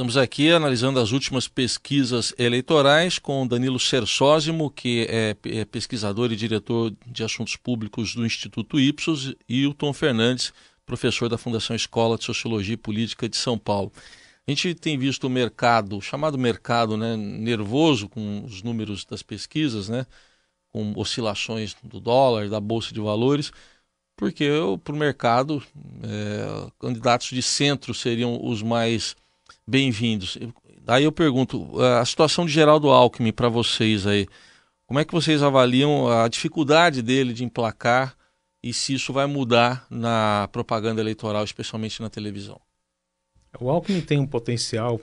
Estamos 0.01 0.17
aqui 0.17 0.49
analisando 0.53 1.01
as 1.01 1.11
últimas 1.11 1.49
pesquisas 1.49 2.33
eleitorais 2.39 3.19
com 3.19 3.45
Danilo 3.45 3.81
Sersósimo, 3.81 4.71
que 4.71 5.05
é, 5.11 5.37
é 5.45 5.65
pesquisador 5.65 6.31
e 6.31 6.37
diretor 6.37 6.95
de 7.05 7.25
assuntos 7.25 7.57
públicos 7.57 8.15
do 8.15 8.25
Instituto 8.25 8.79
Ipsos, 8.79 9.35
e 9.49 9.67
o 9.67 9.75
Tom 9.75 9.93
Fernandes, 9.93 10.53
professor 10.87 11.29
da 11.29 11.37
Fundação 11.37 11.75
Escola 11.75 12.17
de 12.17 12.23
Sociologia 12.23 12.75
e 12.75 12.77
Política 12.77 13.29
de 13.29 13.37
São 13.37 13.59
Paulo. 13.59 13.93
A 14.47 14.51
gente 14.53 14.73
tem 14.73 14.97
visto 14.97 15.25
o 15.25 15.31
mercado, 15.31 16.01
chamado 16.01 16.39
mercado, 16.39 16.97
né, 16.97 17.17
nervoso 17.17 18.09
com 18.09 18.45
os 18.45 18.63
números 18.63 19.05
das 19.05 19.25
pesquisas, 19.25 19.89
né, 19.89 20.07
com 20.69 20.93
oscilações 20.95 21.75
do 21.83 21.99
dólar, 21.99 22.49
da 22.49 22.61
bolsa 22.61 22.95
de 22.95 23.01
valores, 23.01 23.51
porque 24.17 24.49
para 24.85 24.95
o 24.95 24.97
mercado, 24.97 25.61
é, 26.05 26.71
candidatos 26.79 27.31
de 27.31 27.43
centro 27.43 27.93
seriam 27.93 28.39
os 28.41 28.63
mais 28.63 29.17
bem-vindos. 29.69 30.39
Daí 30.81 31.05
eu 31.05 31.13
pergunto, 31.13 31.79
a 31.79 32.03
situação 32.03 32.47
de 32.47 32.53
Geraldo 32.53 32.89
Alckmin 32.89 33.33
para 33.33 33.51
vocês 33.51 34.07
aí, 34.07 34.27
como 34.87 34.99
é 34.99 35.05
que 35.05 35.13
vocês 35.13 35.43
avaliam 35.43 36.09
a 36.09 36.27
dificuldade 36.27 37.03
dele 37.03 37.35
de 37.35 37.45
emplacar 37.45 38.17
e 38.63 38.73
se 38.73 38.95
isso 38.95 39.13
vai 39.13 39.27
mudar 39.27 39.87
na 39.91 40.49
propaganda 40.51 41.03
eleitoral, 41.03 41.45
especialmente 41.45 42.01
na 42.01 42.09
televisão? 42.09 42.59
O 43.61 43.69
Alckmin 43.69 44.01
tem 44.01 44.19
um 44.19 44.27
potencial, 44.27 44.99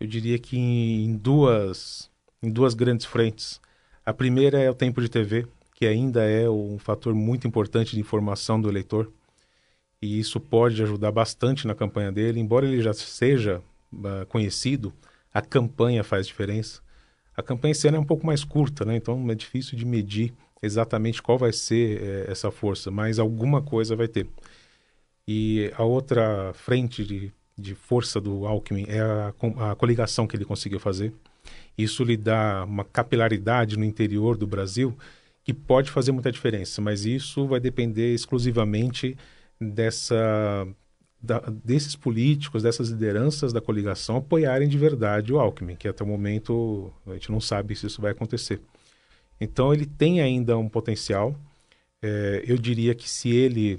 eu 0.00 0.06
diria 0.06 0.38
que 0.38 0.56
em 0.56 1.14
duas, 1.14 2.10
em 2.42 2.50
duas 2.50 2.72
grandes 2.72 3.04
frentes. 3.04 3.60
A 4.06 4.14
primeira 4.14 4.58
é 4.58 4.70
o 4.70 4.74
tempo 4.74 5.02
de 5.02 5.10
TV, 5.10 5.46
que 5.74 5.84
ainda 5.84 6.24
é 6.24 6.48
um 6.48 6.78
fator 6.78 7.14
muito 7.14 7.46
importante 7.46 7.94
de 7.94 8.00
informação 8.00 8.58
do 8.58 8.70
eleitor 8.70 9.12
e 10.00 10.18
isso 10.18 10.38
pode 10.38 10.82
ajudar 10.82 11.10
bastante 11.10 11.66
na 11.66 11.74
campanha 11.74 12.12
dele. 12.12 12.40
Embora 12.40 12.66
ele 12.66 12.82
já 12.82 12.92
seja 12.92 13.62
uh, 13.92 14.26
conhecido, 14.28 14.92
a 15.32 15.40
campanha 15.42 16.04
faz 16.04 16.26
diferença. 16.26 16.80
A 17.36 17.42
campanha 17.42 17.72
esse 17.72 17.86
ano 17.86 17.98
é 17.98 18.00
um 18.00 18.04
pouco 18.04 18.26
mais 18.26 18.44
curta, 18.44 18.84
né? 18.84 18.96
então 18.96 19.30
é 19.30 19.34
difícil 19.34 19.76
de 19.76 19.84
medir 19.84 20.32
exatamente 20.62 21.22
qual 21.22 21.36
vai 21.36 21.52
ser 21.52 22.02
eh, 22.02 22.26
essa 22.30 22.50
força, 22.50 22.90
mas 22.90 23.18
alguma 23.18 23.60
coisa 23.60 23.94
vai 23.94 24.08
ter. 24.08 24.26
E 25.28 25.70
a 25.76 25.84
outra 25.84 26.52
frente 26.54 27.04
de, 27.04 27.30
de 27.58 27.74
força 27.74 28.18
do 28.18 28.46
Alckmin 28.46 28.86
é 28.88 29.00
a, 29.00 29.34
a 29.70 29.74
coligação 29.74 30.26
que 30.26 30.34
ele 30.34 30.46
conseguiu 30.46 30.80
fazer. 30.80 31.12
Isso 31.76 32.02
lhe 32.04 32.16
dá 32.16 32.64
uma 32.64 32.84
capilaridade 32.84 33.76
no 33.76 33.84
interior 33.84 34.36
do 34.36 34.46
Brasil 34.46 34.96
que 35.44 35.52
pode 35.52 35.90
fazer 35.90 36.12
muita 36.12 36.32
diferença, 36.32 36.80
mas 36.80 37.04
isso 37.04 37.46
vai 37.46 37.60
depender 37.60 38.14
exclusivamente 38.14 39.16
dessa 39.60 40.66
da, 41.20 41.40
desses 41.64 41.96
políticos, 41.96 42.62
dessas 42.62 42.88
lideranças 42.90 43.52
da 43.52 43.60
coligação 43.60 44.16
apoiarem 44.16 44.68
de 44.68 44.78
verdade 44.78 45.32
o 45.32 45.40
Alckmin, 45.40 45.76
que 45.76 45.88
até 45.88 46.04
o 46.04 46.06
momento 46.06 46.92
a 47.06 47.14
gente 47.14 47.30
não 47.30 47.40
sabe 47.40 47.74
se 47.74 47.86
isso 47.86 48.00
vai 48.00 48.12
acontecer. 48.12 48.60
Então 49.40 49.72
ele 49.72 49.86
tem 49.86 50.20
ainda 50.20 50.56
um 50.56 50.68
potencial. 50.68 51.34
É, 52.02 52.44
eu 52.46 52.56
diria 52.56 52.94
que 52.94 53.08
se 53.08 53.30
ele 53.30 53.78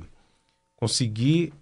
conseguir 0.76 1.54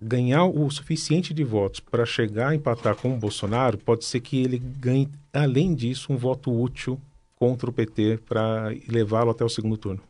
ganhar 0.00 0.44
o 0.44 0.70
suficiente 0.70 1.32
de 1.32 1.42
votos 1.42 1.80
para 1.80 2.04
chegar 2.04 2.48
a 2.48 2.54
empatar 2.54 2.94
com 2.96 3.14
o 3.14 3.18
Bolsonaro, 3.18 3.78
pode 3.78 4.04
ser 4.04 4.20
que 4.20 4.42
ele 4.42 4.58
ganhe, 4.58 5.08
além 5.32 5.74
disso, 5.74 6.12
um 6.12 6.16
voto 6.16 6.52
útil 6.52 7.00
contra 7.36 7.70
o 7.70 7.72
PT 7.72 8.18
para 8.28 8.68
levá-lo 8.88 9.30
até 9.30 9.44
o 9.44 9.48
segundo 9.48 9.76
turno. 9.76 10.02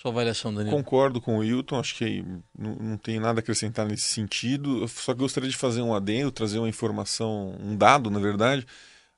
Sua 0.00 0.10
avaliação, 0.10 0.54
Daniel? 0.54 0.74
Concordo 0.74 1.20
com 1.20 1.36
o 1.36 1.40
Wilton, 1.40 1.78
acho 1.78 1.94
que 1.94 2.24
não, 2.58 2.74
não 2.76 2.96
tem 2.96 3.20
nada 3.20 3.40
a 3.40 3.42
acrescentar 3.42 3.86
nesse 3.86 4.04
sentido. 4.04 4.80
Eu 4.80 4.88
só 4.88 5.12
gostaria 5.12 5.50
de 5.50 5.56
fazer 5.56 5.82
um 5.82 5.94
adendo, 5.94 6.32
trazer 6.32 6.58
uma 6.58 6.70
informação, 6.70 7.54
um 7.60 7.76
dado, 7.76 8.10
na 8.10 8.18
verdade. 8.18 8.66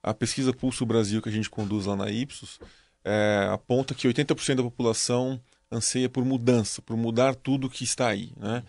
A 0.02 0.12
pesquisa 0.12 0.52
Pulso 0.52 0.84
Brasil 0.84 1.22
que 1.22 1.28
a 1.28 1.32
gente 1.32 1.48
conduz 1.48 1.86
lá 1.86 1.94
na 1.94 2.10
Ipsos 2.10 2.58
é, 3.04 3.48
aponta 3.52 3.94
que 3.94 4.08
80% 4.08 4.56
da 4.56 4.62
população 4.64 5.40
anseia 5.70 6.08
por 6.08 6.24
mudança, 6.24 6.82
por 6.82 6.96
mudar 6.96 7.36
tudo 7.36 7.70
que 7.70 7.84
está 7.84 8.08
aí. 8.08 8.32
Né? 8.36 8.64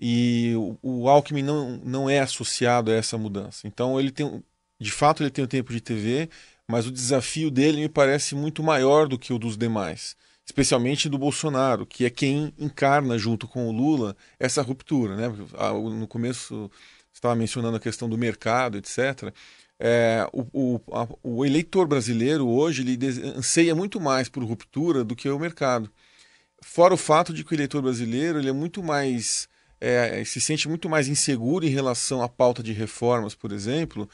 E 0.00 0.54
o, 0.56 0.78
o 1.02 1.08
Alckmin 1.10 1.42
não, 1.42 1.76
não 1.84 2.08
é 2.08 2.20
associado 2.20 2.90
a 2.90 2.94
essa 2.94 3.18
mudança. 3.18 3.68
Então, 3.68 4.00
ele 4.00 4.10
tem, 4.10 4.42
de 4.80 4.90
fato, 4.90 5.22
ele 5.22 5.30
tem 5.30 5.44
o 5.44 5.48
tempo 5.48 5.70
de 5.70 5.82
TV, 5.82 6.30
mas 6.66 6.86
o 6.86 6.90
desafio 6.90 7.50
dele 7.50 7.82
me 7.82 7.90
parece 7.90 8.34
muito 8.34 8.62
maior 8.62 9.06
do 9.06 9.18
que 9.18 9.34
o 9.34 9.38
dos 9.38 9.54
demais 9.54 10.16
especialmente 10.48 11.10
do 11.10 11.18
Bolsonaro, 11.18 11.84
que 11.84 12.06
é 12.06 12.10
quem 12.10 12.54
encarna 12.58 13.18
junto 13.18 13.46
com 13.46 13.68
o 13.68 13.72
Lula 13.72 14.16
essa 14.40 14.62
ruptura. 14.62 15.14
Né? 15.14 15.28
No 15.28 16.08
começo 16.08 16.70
você 17.12 17.18
estava 17.18 17.36
mencionando 17.36 17.76
a 17.76 17.80
questão 17.80 18.08
do 18.08 18.16
mercado, 18.16 18.78
etc. 18.78 19.30
É, 19.78 20.26
o, 20.32 20.46
o, 20.52 20.80
a, 20.90 21.06
o, 21.22 21.44
eleitor 21.44 21.86
brasileiro 21.86 22.48
hoje 22.48 22.80
ele 22.80 22.98
anseia 23.36 23.74
muito 23.74 24.00
mais 24.00 24.30
por 24.30 24.42
ruptura 24.42 25.04
do 25.04 25.14
que 25.14 25.28
o 25.28 25.38
mercado. 25.38 25.90
Fora 26.62 26.94
o 26.94 26.96
fato 26.96 27.34
de 27.34 27.44
que 27.44 27.52
o 27.52 27.54
eleitor 27.54 27.82
brasileiro 27.82 28.38
ele 28.38 28.48
é 28.48 28.52
muito 28.52 28.82
mais 28.82 29.48
é, 29.78 30.24
se 30.24 30.40
sente 30.40 30.66
muito 30.66 30.88
mais 30.88 31.08
inseguro 31.08 31.66
em 31.66 31.70
relação 31.70 32.22
à 32.22 32.28
pauta 32.28 32.62
de 32.62 32.72
reformas, 32.72 33.34
por 33.34 33.52
exemplo, 33.52 34.08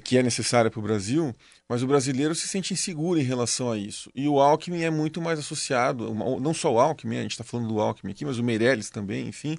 que 0.00 0.16
é 0.16 0.22
necessária 0.22 0.70
para 0.70 0.80
o 0.80 0.82
Brasil, 0.82 1.34
mas 1.68 1.82
o 1.82 1.86
brasileiro 1.86 2.34
se 2.34 2.48
sente 2.48 2.72
inseguro 2.72 3.20
em 3.20 3.24
relação 3.24 3.70
a 3.70 3.76
isso. 3.76 4.10
E 4.14 4.26
o 4.26 4.40
Alckmin 4.40 4.82
é 4.82 4.90
muito 4.90 5.20
mais 5.20 5.38
associado, 5.38 6.14
não 6.40 6.54
só 6.54 6.72
o 6.72 6.80
Alckmin, 6.80 7.18
a 7.18 7.22
gente 7.22 7.32
está 7.32 7.44
falando 7.44 7.68
do 7.68 7.80
Alckmin 7.80 8.12
aqui, 8.12 8.24
mas 8.24 8.38
o 8.38 8.42
Meirelles 8.42 8.88
também, 8.88 9.28
enfim, 9.28 9.58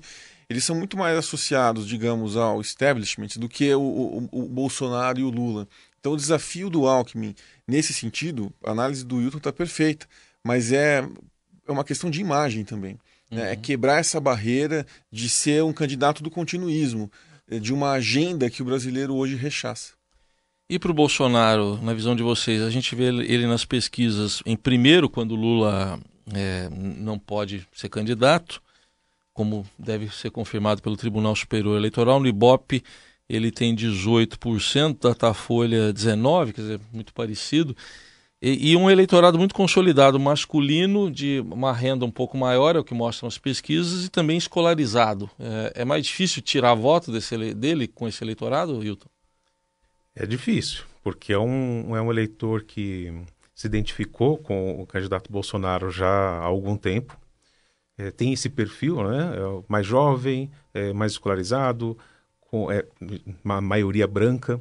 eles 0.49 0.63
são 0.63 0.75
muito 0.75 0.97
mais 0.97 1.17
associados, 1.17 1.87
digamos, 1.87 2.35
ao 2.35 2.59
establishment 2.61 3.29
do 3.37 3.47
que 3.47 3.73
o, 3.75 3.81
o, 3.81 4.29
o 4.31 4.49
Bolsonaro 4.49 5.19
e 5.19 5.23
o 5.23 5.29
Lula. 5.29 5.67
Então 5.99 6.13
o 6.13 6.17
desafio 6.17 6.69
do 6.69 6.87
Alckmin, 6.87 7.35
nesse 7.67 7.93
sentido, 7.93 8.51
a 8.63 8.71
análise 8.71 9.05
do 9.05 9.21
Hilton 9.21 9.37
está 9.37 9.53
perfeita, 9.53 10.07
mas 10.43 10.71
é, 10.71 11.07
é 11.67 11.71
uma 11.71 11.83
questão 11.83 12.09
de 12.09 12.19
imagem 12.19 12.65
também. 12.65 12.99
Né? 13.29 13.41
É 13.41 13.45
uhum. 13.45 13.51
É 13.51 13.55
quebrar 13.55 13.99
essa 13.99 14.19
barreira 14.19 14.85
de 15.11 15.29
ser 15.29 15.63
um 15.63 15.71
candidato 15.71 16.23
do 16.23 16.31
continuismo, 16.31 17.09
de 17.61 17.73
uma 17.73 17.91
agenda 17.91 18.49
que 18.49 18.61
o 18.61 18.65
brasileiro 18.65 19.15
hoje 19.15 19.35
rechaça. 19.35 19.93
E 20.73 20.79
para 20.79 20.89
o 20.89 20.93
Bolsonaro, 20.95 21.79
na 21.83 21.93
visão 21.93 22.15
de 22.15 22.23
vocês, 22.23 22.59
a 22.59 22.69
gente 22.71 22.95
vê 22.95 23.03
ele 23.03 23.45
nas 23.45 23.63
pesquisas 23.63 24.41
em 24.43 24.55
primeiro, 24.55 25.07
quando 25.07 25.35
Lula 25.35 25.99
é, 26.33 26.67
não 26.97 27.19
pode 27.19 27.67
ser 27.71 27.89
candidato, 27.89 28.59
como 29.35 29.67
deve 29.77 30.09
ser 30.09 30.31
confirmado 30.31 30.81
pelo 30.81 30.97
Tribunal 30.97 31.35
Superior 31.35 31.77
Eleitoral. 31.77 32.19
No 32.19 32.25
Ibope, 32.25 32.83
ele 33.29 33.51
tem 33.51 33.75
18%, 33.75 34.97
Datafolha 34.99 35.93
19%, 35.93 36.53
quer 36.53 36.61
dizer, 36.61 36.81
muito 36.91 37.13
parecido. 37.13 37.77
E, 38.41 38.71
e, 38.71 38.75
um 38.75 38.89
eleitorado 38.89 39.37
muito 39.37 39.53
consolidado, 39.53 40.19
masculino, 40.19 41.11
de 41.11 41.39
uma 41.51 41.71
renda 41.71 42.03
um 42.03 42.09
pouco 42.09 42.35
maior, 42.35 42.75
é 42.75 42.79
o 42.79 42.83
que 42.83 42.95
mostram 42.95 43.27
as 43.27 43.37
pesquisas, 43.37 44.05
e 44.05 44.09
também 44.09 44.37
escolarizado. 44.37 45.29
É, 45.39 45.81
é 45.81 45.85
mais 45.85 46.03
difícil 46.03 46.41
tirar 46.41 46.73
voto 46.73 47.11
desse, 47.11 47.53
dele 47.53 47.87
com 47.87 48.07
esse 48.07 48.23
eleitorado, 48.23 48.83
Hilton? 48.83 49.12
É 50.15 50.25
difícil, 50.25 50.83
porque 51.03 51.33
é 51.33 51.39
um, 51.39 51.95
é 51.95 52.01
um 52.01 52.11
eleitor 52.11 52.63
que 52.63 53.11
se 53.53 53.67
identificou 53.67 54.37
com 54.37 54.81
o 54.81 54.85
candidato 54.85 55.31
Bolsonaro 55.31 55.89
já 55.91 56.07
há 56.07 56.43
algum 56.43 56.77
tempo, 56.77 57.17
é, 57.97 58.11
tem 58.11 58.33
esse 58.33 58.49
perfil, 58.49 59.03
né? 59.03 59.33
É 59.35 59.63
mais 59.67 59.85
jovem, 59.85 60.51
é 60.73 60.91
mais 60.93 61.13
escolarizado, 61.13 61.97
com 62.39 62.71
é, 62.71 62.85
uma 63.43 63.61
maioria 63.61 64.07
branca. 64.07 64.59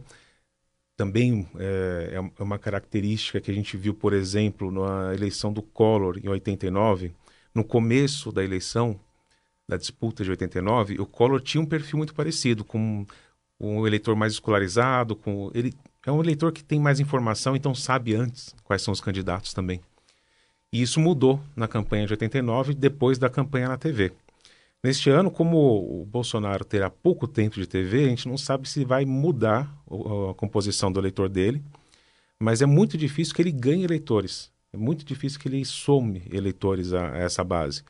Também 0.96 1.48
é, 1.58 2.10
é, 2.12 2.16
é 2.16 2.42
uma 2.42 2.58
característica 2.58 3.40
que 3.40 3.50
a 3.50 3.54
gente 3.54 3.76
viu, 3.76 3.94
por 3.94 4.12
exemplo, 4.12 4.70
na 4.70 5.14
eleição 5.14 5.52
do 5.52 5.62
Collor 5.62 6.18
em 6.22 6.28
89. 6.28 7.12
No 7.54 7.64
começo 7.64 8.30
da 8.32 8.44
eleição, 8.44 8.98
da 9.68 9.76
disputa 9.76 10.24
de 10.24 10.30
89, 10.30 11.00
o 11.00 11.06
Collor 11.06 11.40
tinha 11.40 11.60
um 11.60 11.66
perfil 11.66 11.98
muito 11.98 12.14
parecido, 12.14 12.64
com 12.64 13.06
um 13.62 13.86
eleitor 13.86 14.16
mais 14.16 14.32
escolarizado, 14.32 15.14
com 15.14 15.50
ele 15.54 15.72
é 16.04 16.10
um 16.10 16.20
eleitor 16.20 16.52
que 16.52 16.64
tem 16.64 16.80
mais 16.80 16.98
informação, 16.98 17.54
então 17.54 17.74
sabe 17.74 18.14
antes 18.14 18.54
quais 18.64 18.82
são 18.82 18.92
os 18.92 19.00
candidatos 19.00 19.54
também. 19.54 19.80
E 20.72 20.82
isso 20.82 20.98
mudou 20.98 21.40
na 21.54 21.68
campanha 21.68 22.06
de 22.06 22.12
89, 22.12 22.74
depois 22.74 23.18
da 23.18 23.30
campanha 23.30 23.68
na 23.68 23.76
TV. 23.76 24.12
Neste 24.82 25.10
ano, 25.10 25.30
como 25.30 26.00
o 26.00 26.04
Bolsonaro 26.04 26.64
terá 26.64 26.90
pouco 26.90 27.28
tempo 27.28 27.54
de 27.54 27.66
TV, 27.68 28.04
a 28.04 28.08
gente 28.08 28.26
não 28.26 28.36
sabe 28.36 28.68
se 28.68 28.84
vai 28.84 29.04
mudar 29.04 29.72
a 30.30 30.34
composição 30.34 30.90
do 30.90 30.98
eleitor 30.98 31.28
dele, 31.28 31.62
mas 32.40 32.62
é 32.62 32.66
muito 32.66 32.98
difícil 32.98 33.32
que 33.34 33.42
ele 33.42 33.52
ganhe 33.52 33.84
eleitores. 33.84 34.50
É 34.72 34.76
muito 34.76 35.04
difícil 35.04 35.38
que 35.38 35.46
ele 35.46 35.64
some 35.64 36.22
eleitores 36.32 36.92
a, 36.92 37.12
a 37.12 37.18
essa 37.18 37.44
base. 37.44 37.84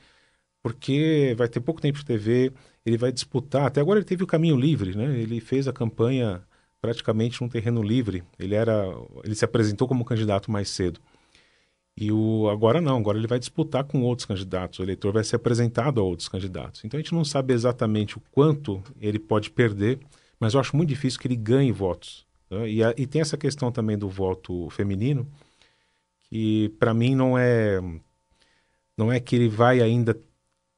Porque 0.62 1.34
vai 1.38 1.48
ter 1.48 1.60
pouco 1.60 1.80
tempo 1.80 1.98
de 1.98 2.04
TV, 2.04 2.52
ele 2.84 2.96
vai 2.96 3.12
disputar. 3.12 3.66
Até 3.66 3.80
agora 3.80 3.98
ele 3.98 4.06
teve 4.06 4.24
o 4.24 4.26
caminho 4.26 4.56
livre, 4.56 4.96
né? 4.96 5.18
Ele 5.18 5.40
fez 5.40 5.68
a 5.68 5.72
campanha 5.72 6.42
praticamente 6.80 7.40
num 7.40 7.48
terreno 7.48 7.82
livre. 7.82 8.24
Ele 8.38 8.54
era, 8.54 8.86
ele 9.24 9.34
se 9.34 9.44
apresentou 9.44 9.86
como 9.86 10.04
candidato 10.04 10.50
mais 10.50 10.68
cedo. 10.68 11.00
E 11.96 12.10
o 12.10 12.48
agora 12.48 12.80
não, 12.80 12.96
agora 12.96 13.18
ele 13.18 13.26
vai 13.26 13.38
disputar 13.38 13.84
com 13.84 14.02
outros 14.02 14.26
candidatos. 14.26 14.78
O 14.78 14.82
eleitor 14.82 15.12
vai 15.12 15.22
ser 15.22 15.36
apresentado 15.36 16.00
a 16.00 16.04
outros 16.04 16.28
candidatos. 16.28 16.84
Então 16.84 16.98
a 16.98 17.02
gente 17.02 17.14
não 17.14 17.24
sabe 17.24 17.52
exatamente 17.52 18.16
o 18.18 18.22
quanto 18.32 18.82
ele 19.00 19.18
pode 19.18 19.50
perder, 19.50 20.00
mas 20.40 20.54
eu 20.54 20.60
acho 20.60 20.76
muito 20.76 20.88
difícil 20.88 21.20
que 21.20 21.28
ele 21.28 21.36
ganhe 21.36 21.70
votos. 21.70 22.26
Né? 22.50 22.68
E, 22.68 22.82
a, 22.82 22.94
e 22.96 23.06
tem 23.06 23.20
essa 23.20 23.36
questão 23.36 23.70
também 23.70 23.96
do 23.96 24.08
voto 24.08 24.68
feminino, 24.70 25.26
que 26.30 26.70
para 26.78 26.94
mim 26.94 27.14
não 27.14 27.38
é 27.38 27.80
não 28.96 29.12
é 29.12 29.20
que 29.20 29.36
ele 29.36 29.48
vai 29.48 29.80
ainda 29.80 30.18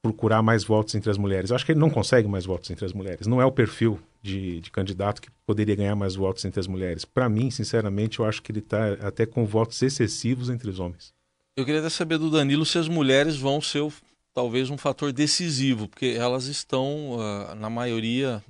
procurar 0.05 0.43
mais 0.43 0.63
votos 0.63 0.93
entre 0.93 1.09
as 1.09 1.17
mulheres. 1.17 1.49
Eu 1.49 1.55
acho 1.55 1.65
que 1.65 1.71
ele 1.71 1.79
não 1.79 1.89
consegue 1.89 2.27
mais 2.27 2.45
votos 2.45 2.69
entre 2.69 2.85
as 2.85 2.93
mulheres. 2.93 3.25
Não 3.25 3.41
é 3.41 3.45
o 3.45 3.51
perfil 3.51 3.99
de, 4.21 4.61
de 4.61 4.69
candidato 4.69 5.19
que 5.19 5.31
poderia 5.47 5.75
ganhar 5.75 5.95
mais 5.95 6.13
votos 6.13 6.45
entre 6.45 6.59
as 6.59 6.67
mulheres. 6.67 7.03
Para 7.03 7.27
mim, 7.27 7.49
sinceramente, 7.49 8.19
eu 8.19 8.25
acho 8.25 8.39
que 8.39 8.51
ele 8.51 8.59
está 8.59 8.93
até 9.01 9.25
com 9.25 9.47
votos 9.47 9.81
excessivos 9.81 10.51
entre 10.51 10.69
os 10.69 10.79
homens. 10.79 11.11
Eu 11.57 11.65
queria 11.65 11.79
até 11.79 11.89
saber 11.89 12.19
do 12.19 12.29
Danilo 12.29 12.67
se 12.67 12.77
as 12.77 12.87
mulheres 12.87 13.35
vão 13.35 13.59
ser 13.59 13.83
talvez 14.31 14.69
um 14.69 14.77
fator 14.77 15.11
decisivo, 15.11 15.87
porque 15.87 16.13
elas 16.15 16.45
estão, 16.45 17.13
uh, 17.13 17.55
na 17.55 17.69
maioria 17.69 18.43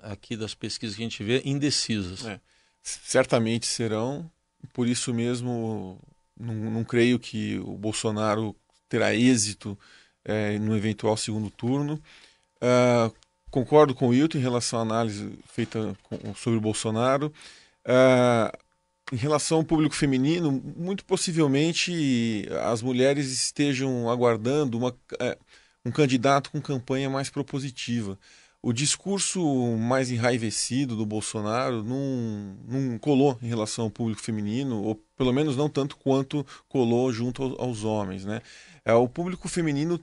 aqui 0.00 0.36
das 0.36 0.54
pesquisas 0.54 0.94
que 0.94 1.02
a 1.02 1.06
gente 1.06 1.24
vê, 1.24 1.42
indecisas. 1.44 2.24
É. 2.24 2.40
Certamente 2.84 3.66
serão, 3.66 4.30
por 4.72 4.86
isso 4.86 5.12
mesmo 5.12 5.98
não, 6.38 6.54
não 6.54 6.84
creio 6.84 7.18
que 7.18 7.58
o 7.58 7.76
Bolsonaro 7.76 8.54
terá 8.88 9.12
êxito 9.12 9.76
é, 10.24 10.58
no 10.58 10.76
eventual 10.76 11.16
segundo 11.16 11.50
turno. 11.50 12.00
Uh, 12.56 13.14
concordo 13.50 13.94
com 13.94 14.06
o 14.06 14.10
Wilton 14.10 14.38
em 14.38 14.42
relação 14.42 14.78
à 14.78 14.82
análise 14.82 15.32
feita 15.46 15.96
com, 16.02 16.34
sobre 16.34 16.58
o 16.58 16.62
Bolsonaro. 16.62 17.32
Uh, 17.84 18.56
em 19.12 19.16
relação 19.16 19.58
ao 19.58 19.64
público 19.64 19.94
feminino, 19.94 20.52
muito 20.76 21.04
possivelmente 21.04 22.46
as 22.62 22.80
mulheres 22.80 23.32
estejam 23.32 24.08
aguardando 24.08 24.78
uma, 24.78 24.90
uh, 24.90 25.44
um 25.84 25.90
candidato 25.90 26.50
com 26.50 26.60
campanha 26.60 27.10
mais 27.10 27.28
propositiva. 27.28 28.18
O 28.62 28.74
discurso 28.74 29.42
mais 29.78 30.10
enraivecido 30.10 30.94
do 30.94 31.06
Bolsonaro 31.06 31.82
não, 31.82 32.58
não 32.68 32.98
colou 32.98 33.38
em 33.42 33.48
relação 33.48 33.86
ao 33.86 33.90
público 33.90 34.20
feminino, 34.20 34.82
ou 34.82 34.94
pelo 35.16 35.32
menos 35.32 35.56
não 35.56 35.66
tanto 35.66 35.96
quanto 35.96 36.46
colou 36.68 37.10
junto 37.10 37.42
aos, 37.42 37.58
aos 37.58 37.84
homens. 37.84 38.26
Né? 38.26 38.42
É, 38.84 38.92
o 38.92 39.08
público 39.08 39.48
feminino 39.48 39.98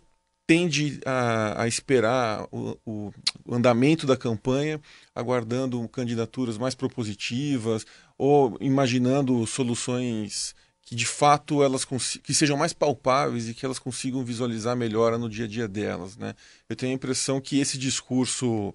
tende 0.47 1.01
a, 1.05 1.63
a 1.63 1.67
esperar 1.67 2.47
o, 2.49 2.77
o, 2.85 3.13
andamento 3.51 4.07
da 4.07 4.15
campanha, 4.15 4.79
aguardando 5.13 5.87
candidaturas 5.89 6.57
mais 6.57 6.73
propositivas 6.73 7.85
ou 8.17 8.57
imaginando 8.61 9.45
soluções 9.45 10.55
que 10.81 10.95
de 10.95 11.05
fato 11.05 11.61
elas 11.61 11.83
que 12.23 12.33
sejam 12.33 12.55
mais 12.55 12.71
palpáveis 12.71 13.49
e 13.49 13.53
que 13.53 13.65
elas 13.65 13.77
consigam 13.77 14.23
visualizar 14.23 14.73
melhor 14.73 15.19
no 15.19 15.29
dia 15.29 15.43
a 15.43 15.47
dia 15.47 15.67
delas, 15.67 16.15
né? 16.15 16.33
Eu 16.69 16.77
tenho 16.77 16.93
a 16.93 16.95
impressão 16.95 17.41
que 17.41 17.59
esse 17.59 17.77
discurso, 17.77 18.73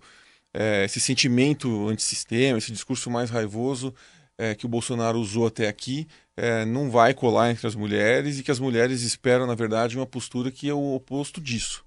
é, 0.52 0.84
esse 0.84 1.00
sentimento 1.00 1.88
antissistema, 1.88 2.58
esse 2.58 2.70
discurso 2.70 3.10
mais 3.10 3.30
raivoso 3.30 3.94
é, 4.38 4.54
que 4.54 4.66
o 4.66 4.68
Bolsonaro 4.68 5.18
usou 5.18 5.46
até 5.46 5.68
aqui, 5.68 6.06
é, 6.36 6.64
não 6.64 6.90
vai 6.90 7.14
colar 7.14 7.50
entre 7.50 7.66
as 7.66 7.74
mulheres 7.74 8.38
e 8.38 8.42
que 8.42 8.50
as 8.50 8.58
mulheres 8.58 9.02
esperam, 9.02 9.46
na 9.46 9.54
verdade, 9.54 9.96
uma 9.96 10.06
postura 10.06 10.50
que 10.50 10.68
é 10.68 10.74
o 10.74 10.94
oposto 10.94 11.40
disso. 11.40 11.84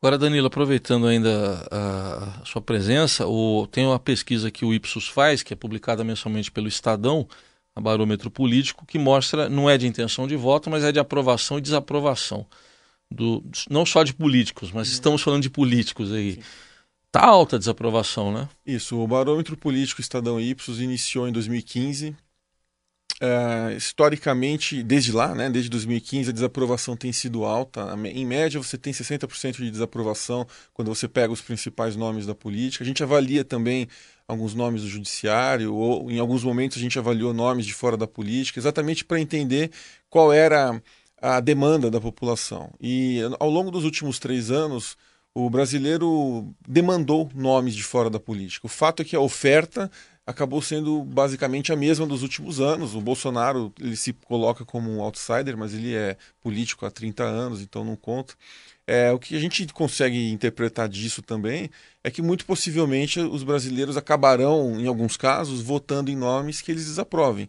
Agora, 0.00 0.18
Danilo, 0.18 0.48
aproveitando 0.48 1.06
ainda 1.06 1.66
a, 1.70 2.44
sua 2.44 2.60
presença, 2.60 3.26
o, 3.26 3.66
tem 3.66 3.86
uma 3.86 3.98
pesquisa 3.98 4.50
que 4.50 4.62
o 4.64 4.74
Ipsos 4.74 5.08
faz, 5.08 5.42
que 5.42 5.54
é 5.54 5.56
publicada 5.56 6.04
mensalmente 6.04 6.52
pelo 6.52 6.68
Estadão, 6.68 7.26
a 7.74 7.80
Barômetro 7.80 8.30
Político, 8.30 8.84
que 8.86 8.98
mostra, 8.98 9.48
não 9.48 9.68
é 9.68 9.78
de 9.78 9.86
intenção 9.86 10.26
de 10.26 10.36
voto, 10.36 10.68
mas 10.68 10.84
é 10.84 10.92
de 10.92 10.98
aprovação 10.98 11.58
e 11.58 11.60
desaprovação. 11.62 12.46
Do, 13.10 13.42
não 13.70 13.86
só 13.86 14.02
de 14.02 14.12
políticos, 14.12 14.70
mas 14.72 14.88
estamos 14.88 15.22
falando 15.22 15.42
de 15.42 15.50
políticos 15.50 16.12
aí. 16.12 16.38
Está 17.14 17.28
alta 17.28 17.54
a 17.54 17.58
desaprovação, 17.60 18.32
né? 18.32 18.48
Isso, 18.66 18.98
o 18.98 19.06
Barômetro 19.06 19.56
Político 19.56 20.00
Estadão 20.00 20.40
Ipsos 20.40 20.80
iniciou 20.80 21.28
em 21.28 21.32
2015 21.32 22.16
Uh, 23.22 23.76
historicamente, 23.76 24.82
desde 24.82 25.12
lá, 25.12 25.34
né, 25.36 25.48
desde 25.48 25.70
2015, 25.70 26.28
a 26.28 26.32
desaprovação 26.32 26.96
tem 26.96 27.12
sido 27.12 27.44
alta. 27.44 27.96
Em 28.12 28.26
média, 28.26 28.60
você 28.60 28.76
tem 28.76 28.92
60% 28.92 29.58
de 29.58 29.70
desaprovação 29.70 30.44
quando 30.74 30.88
você 30.88 31.06
pega 31.06 31.32
os 31.32 31.40
principais 31.40 31.94
nomes 31.94 32.26
da 32.26 32.34
política. 32.34 32.82
A 32.82 32.86
gente 32.86 33.04
avalia 33.04 33.44
também 33.44 33.86
alguns 34.26 34.52
nomes 34.52 34.82
do 34.82 34.88
judiciário, 34.88 35.72
ou 35.72 36.10
em 36.10 36.18
alguns 36.18 36.42
momentos 36.42 36.76
a 36.76 36.80
gente 36.80 36.98
avaliou 36.98 37.32
nomes 37.32 37.64
de 37.64 37.72
fora 37.72 37.96
da 37.96 38.06
política, 38.06 38.58
exatamente 38.58 39.04
para 39.04 39.20
entender 39.20 39.70
qual 40.10 40.32
era 40.32 40.82
a 41.22 41.38
demanda 41.38 41.88
da 41.88 42.00
população. 42.00 42.74
E 42.80 43.20
ao 43.38 43.48
longo 43.48 43.70
dos 43.70 43.84
últimos 43.84 44.18
três 44.18 44.50
anos, 44.50 44.96
o 45.34 45.50
brasileiro 45.50 46.54
demandou 46.66 47.28
nomes 47.34 47.74
de 47.74 47.82
fora 47.82 48.08
da 48.08 48.20
política. 48.20 48.66
O 48.66 48.70
fato 48.70 49.02
é 49.02 49.04
que 49.04 49.16
a 49.16 49.20
oferta 49.20 49.90
acabou 50.24 50.62
sendo 50.62 51.02
basicamente 51.02 51.72
a 51.72 51.76
mesma 51.76 52.06
dos 52.06 52.22
últimos 52.22 52.60
anos. 52.60 52.94
O 52.94 53.00
Bolsonaro 53.00 53.72
ele 53.80 53.96
se 53.96 54.12
coloca 54.12 54.64
como 54.64 54.90
um 54.90 55.02
outsider, 55.02 55.56
mas 55.56 55.74
ele 55.74 55.94
é 55.94 56.16
político 56.40 56.86
há 56.86 56.90
30 56.90 57.24
anos, 57.24 57.60
então 57.60 57.84
não 57.84 57.96
conta. 57.96 58.34
É, 58.86 59.10
o 59.12 59.18
que 59.18 59.34
a 59.36 59.40
gente 59.40 59.66
consegue 59.68 60.30
interpretar 60.30 60.88
disso 60.88 61.20
também 61.20 61.70
é 62.02 62.10
que 62.10 62.22
muito 62.22 62.46
possivelmente 62.46 63.18
os 63.18 63.42
brasileiros 63.42 63.96
acabarão, 63.96 64.78
em 64.78 64.86
alguns 64.86 65.16
casos, 65.16 65.60
votando 65.60 66.10
em 66.10 66.16
nomes 66.16 66.60
que 66.60 66.70
eles 66.70 66.84
desaprovem, 66.84 67.48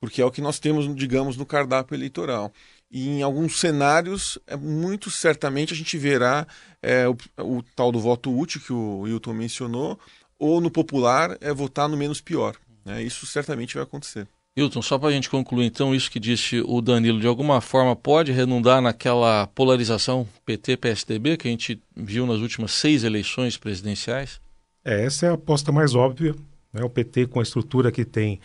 porque 0.00 0.22
é 0.22 0.24
o 0.24 0.30
que 0.30 0.40
nós 0.40 0.58
temos, 0.58 0.92
digamos, 0.96 1.36
no 1.36 1.46
cardápio 1.46 1.94
eleitoral. 1.94 2.52
E 2.90 3.08
em 3.08 3.22
alguns 3.22 3.60
cenários, 3.60 4.38
é, 4.46 4.56
muito 4.56 5.10
certamente 5.10 5.72
a 5.72 5.76
gente 5.76 5.96
verá 5.96 6.46
é, 6.82 7.06
o, 7.08 7.16
o 7.38 7.62
tal 7.76 7.92
do 7.92 8.00
voto 8.00 8.36
útil 8.36 8.60
que 8.60 8.72
o 8.72 9.00
Wilton 9.00 9.32
mencionou, 9.32 9.98
ou 10.38 10.60
no 10.60 10.70
popular 10.70 11.36
é 11.40 11.52
votar 11.52 11.88
no 11.88 11.96
menos 11.96 12.20
pior. 12.20 12.56
Né? 12.84 13.02
Isso 13.02 13.26
certamente 13.26 13.74
vai 13.74 13.84
acontecer. 13.84 14.26
Hilton, 14.56 14.82
só 14.82 14.98
para 14.98 15.10
a 15.10 15.12
gente 15.12 15.30
concluir 15.30 15.66
então, 15.66 15.94
isso 15.94 16.10
que 16.10 16.18
disse 16.18 16.60
o 16.66 16.80
Danilo, 16.80 17.20
de 17.20 17.26
alguma 17.26 17.60
forma 17.60 17.94
pode 17.94 18.32
redundar 18.32 18.82
naquela 18.82 19.46
polarização 19.46 20.26
PT-PSDB 20.44 21.36
que 21.36 21.46
a 21.46 21.50
gente 21.50 21.80
viu 21.94 22.26
nas 22.26 22.40
últimas 22.40 22.72
seis 22.72 23.04
eleições 23.04 23.56
presidenciais? 23.56 24.40
É, 24.84 25.04
essa 25.04 25.26
é 25.26 25.28
a 25.28 25.34
aposta 25.34 25.70
mais 25.70 25.94
óbvia. 25.94 26.34
Né? 26.72 26.82
O 26.82 26.90
PT, 26.90 27.26
com 27.28 27.38
a 27.38 27.42
estrutura 27.42 27.92
que 27.92 28.04
tem, 28.04 28.40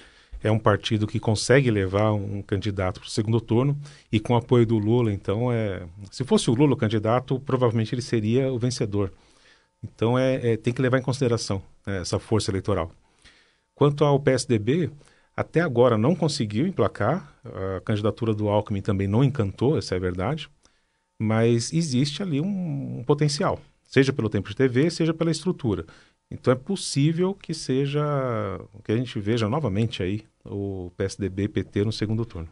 é 0.46 0.52
um 0.52 0.60
partido 0.60 1.08
que 1.08 1.20
consegue 1.20 1.72
levar 1.72 2.14
um 2.14 2.40
candidato 2.40 3.00
para 3.00 3.08
o 3.08 3.10
segundo 3.10 3.42
turno 3.42 3.76
e 4.12 4.20
com 4.20 4.34
o 4.34 4.36
apoio 4.36 4.64
do 4.64 4.78
Lula, 4.78 5.12
então, 5.12 5.52
é... 5.52 5.82
se 6.12 6.24
fosse 6.24 6.52
o 6.52 6.54
Lula 6.54 6.74
o 6.74 6.78
candidato, 6.78 7.40
provavelmente 7.40 7.96
ele 7.96 8.02
seria 8.04 8.54
o 8.54 8.60
vencedor. 8.60 9.12
Então 9.84 10.18
é, 10.20 10.54
é, 10.54 10.58
tem 10.58 10.72
que 10.72 10.82
levar 10.84 11.00
em 11.00 11.02
consideração 11.02 11.64
né, 11.86 12.02
essa 12.02 12.20
força 12.20 12.52
eleitoral. 12.52 12.92
Quanto 13.74 14.06
ao 14.06 14.20
PSDB, 14.20 14.92
até 15.36 15.62
agora 15.62 15.98
não 15.98 16.16
conseguiu 16.16 16.68
emplacar, 16.68 17.36
a 17.78 17.82
candidatura 17.82 18.32
do 18.32 18.48
Alckmin 18.48 18.82
também 18.82 19.08
não 19.08 19.24
encantou, 19.24 19.80
essa 19.80 19.96
é 19.96 19.98
a 19.98 20.02
verdade, 20.02 20.48
mas 21.18 21.74
existe 21.74 22.22
ali 22.22 22.40
um, 22.40 23.00
um 23.00 23.04
potencial, 23.04 23.60
seja 23.84 24.14
pelo 24.14 24.30
tempo 24.30 24.50
de 24.50 24.56
TV, 24.56 24.92
seja 24.92 25.14
pela 25.14 25.32
estrutura. 25.32 25.88
Então 26.30 26.54
é 26.54 26.56
possível 26.56 27.34
que 27.34 27.54
seja, 27.54 28.04
que 28.84 28.92
a 28.92 28.98
gente 28.98 29.20
veja 29.20 29.50
novamente 29.50 30.04
aí 30.04 30.24
o 30.46 30.92
PSDB 30.98 31.44
e 31.44 31.48
PT 31.50 31.84
no 31.84 31.92
segundo 31.92 32.26
turno. 32.26 32.50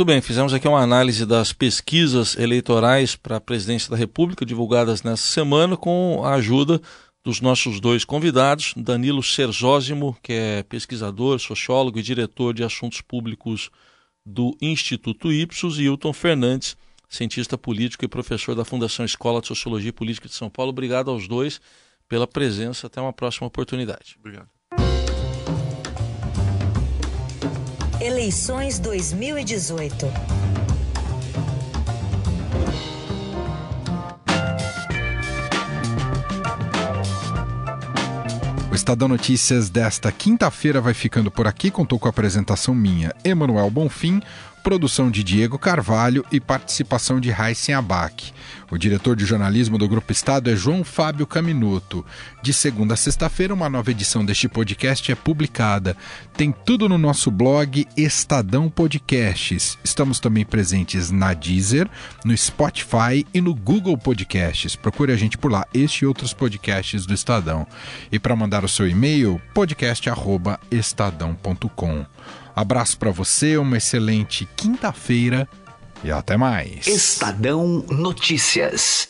Muito 0.00 0.06
bem, 0.06 0.20
fizemos 0.22 0.54
aqui 0.54 0.66
uma 0.66 0.80
análise 0.80 1.26
das 1.26 1.52
pesquisas 1.52 2.36
eleitorais 2.38 3.16
para 3.16 3.36
a 3.36 3.40
presidência 3.40 3.90
da 3.90 3.96
República 3.96 4.46
divulgadas 4.46 5.02
nessa 5.02 5.26
semana 5.26 5.76
com 5.76 6.22
a 6.24 6.34
ajuda 6.34 6.80
dos 7.22 7.40
nossos 7.40 7.80
dois 7.80 8.04
convidados, 8.04 8.72
Danilo 8.76 9.22
Serzósimo, 9.22 10.16
que 10.22 10.32
é 10.32 10.62
pesquisador, 10.62 11.38
sociólogo 11.38 11.98
e 11.98 12.02
diretor 12.02 12.54
de 12.54 12.64
assuntos 12.64 13.02
públicos 13.02 13.70
do 14.24 14.56
Instituto 14.60 15.30
Ipsos, 15.30 15.78
e 15.78 15.82
Hilton 15.82 16.12
Fernandes, 16.12 16.76
cientista 17.08 17.58
político 17.58 18.04
e 18.04 18.08
professor 18.08 18.54
da 18.54 18.64
Fundação 18.64 19.04
Escola 19.04 19.40
de 19.40 19.48
Sociologia 19.48 19.90
e 19.90 19.92
Política 19.92 20.28
de 20.28 20.34
São 20.34 20.48
Paulo. 20.48 20.70
Obrigado 20.70 21.10
aos 21.10 21.28
dois 21.28 21.60
pela 22.08 22.26
presença. 22.26 22.86
Até 22.86 23.00
uma 23.00 23.12
próxima 23.12 23.48
oportunidade. 23.48 24.16
Obrigado. 24.18 24.48
Eleições 28.00 28.78
2018. 28.78 30.06
Estadão 38.72 39.06
Notícias 39.06 39.68
desta 39.68 40.10
quinta-feira 40.10 40.80
vai 40.80 40.94
ficando 40.94 41.30
por 41.30 41.46
aqui. 41.46 41.70
Contou 41.70 41.98
com 41.98 42.08
a 42.08 42.10
apresentação 42.10 42.74
minha, 42.74 43.14
Emanuel 43.22 43.68
Bonfim, 43.68 44.22
produção 44.62 45.10
de 45.10 45.24
Diego 45.24 45.58
Carvalho 45.58 46.24
e 46.30 46.40
participação 46.40 47.20
de 47.20 47.30
Raíssen 47.30 47.74
Abac. 47.74 48.32
O 48.70 48.78
diretor 48.78 49.16
de 49.16 49.24
jornalismo 49.24 49.76
do 49.76 49.88
Grupo 49.88 50.12
Estado 50.12 50.48
é 50.48 50.54
João 50.54 50.84
Fábio 50.84 51.26
Caminuto. 51.26 52.06
De 52.40 52.52
segunda 52.52 52.94
a 52.94 52.96
sexta-feira, 52.96 53.52
uma 53.52 53.68
nova 53.68 53.90
edição 53.90 54.24
deste 54.24 54.48
podcast 54.48 55.10
é 55.10 55.16
publicada. 55.16 55.96
Tem 56.36 56.52
tudo 56.52 56.88
no 56.88 56.96
nosso 56.96 57.32
blog 57.32 57.84
Estadão 57.96 58.70
Podcasts. 58.70 59.76
Estamos 59.82 60.20
também 60.20 60.44
presentes 60.44 61.10
na 61.10 61.34
Deezer, 61.34 61.90
no 62.24 62.36
Spotify 62.36 63.26
e 63.34 63.40
no 63.40 63.52
Google 63.54 63.98
Podcasts. 63.98 64.76
Procure 64.76 65.10
a 65.12 65.16
gente 65.16 65.36
por 65.36 65.50
lá, 65.50 65.66
este 65.74 66.04
e 66.04 66.06
outros 66.06 66.32
podcasts 66.32 67.04
do 67.04 67.12
Estadão. 67.12 67.66
E 68.12 68.20
para 68.20 68.36
mandar 68.36 68.64
o 68.64 68.68
seu 68.68 68.86
e-mail, 68.86 69.42
podcast@estadão.com. 69.52 72.06
Abraço 72.60 72.98
para 72.98 73.10
você, 73.10 73.56
uma 73.56 73.78
excelente 73.78 74.46
quinta-feira 74.54 75.48
e 76.04 76.12
até 76.12 76.36
mais. 76.36 76.86
Estadão 76.86 77.82
Notícias. 77.88 79.08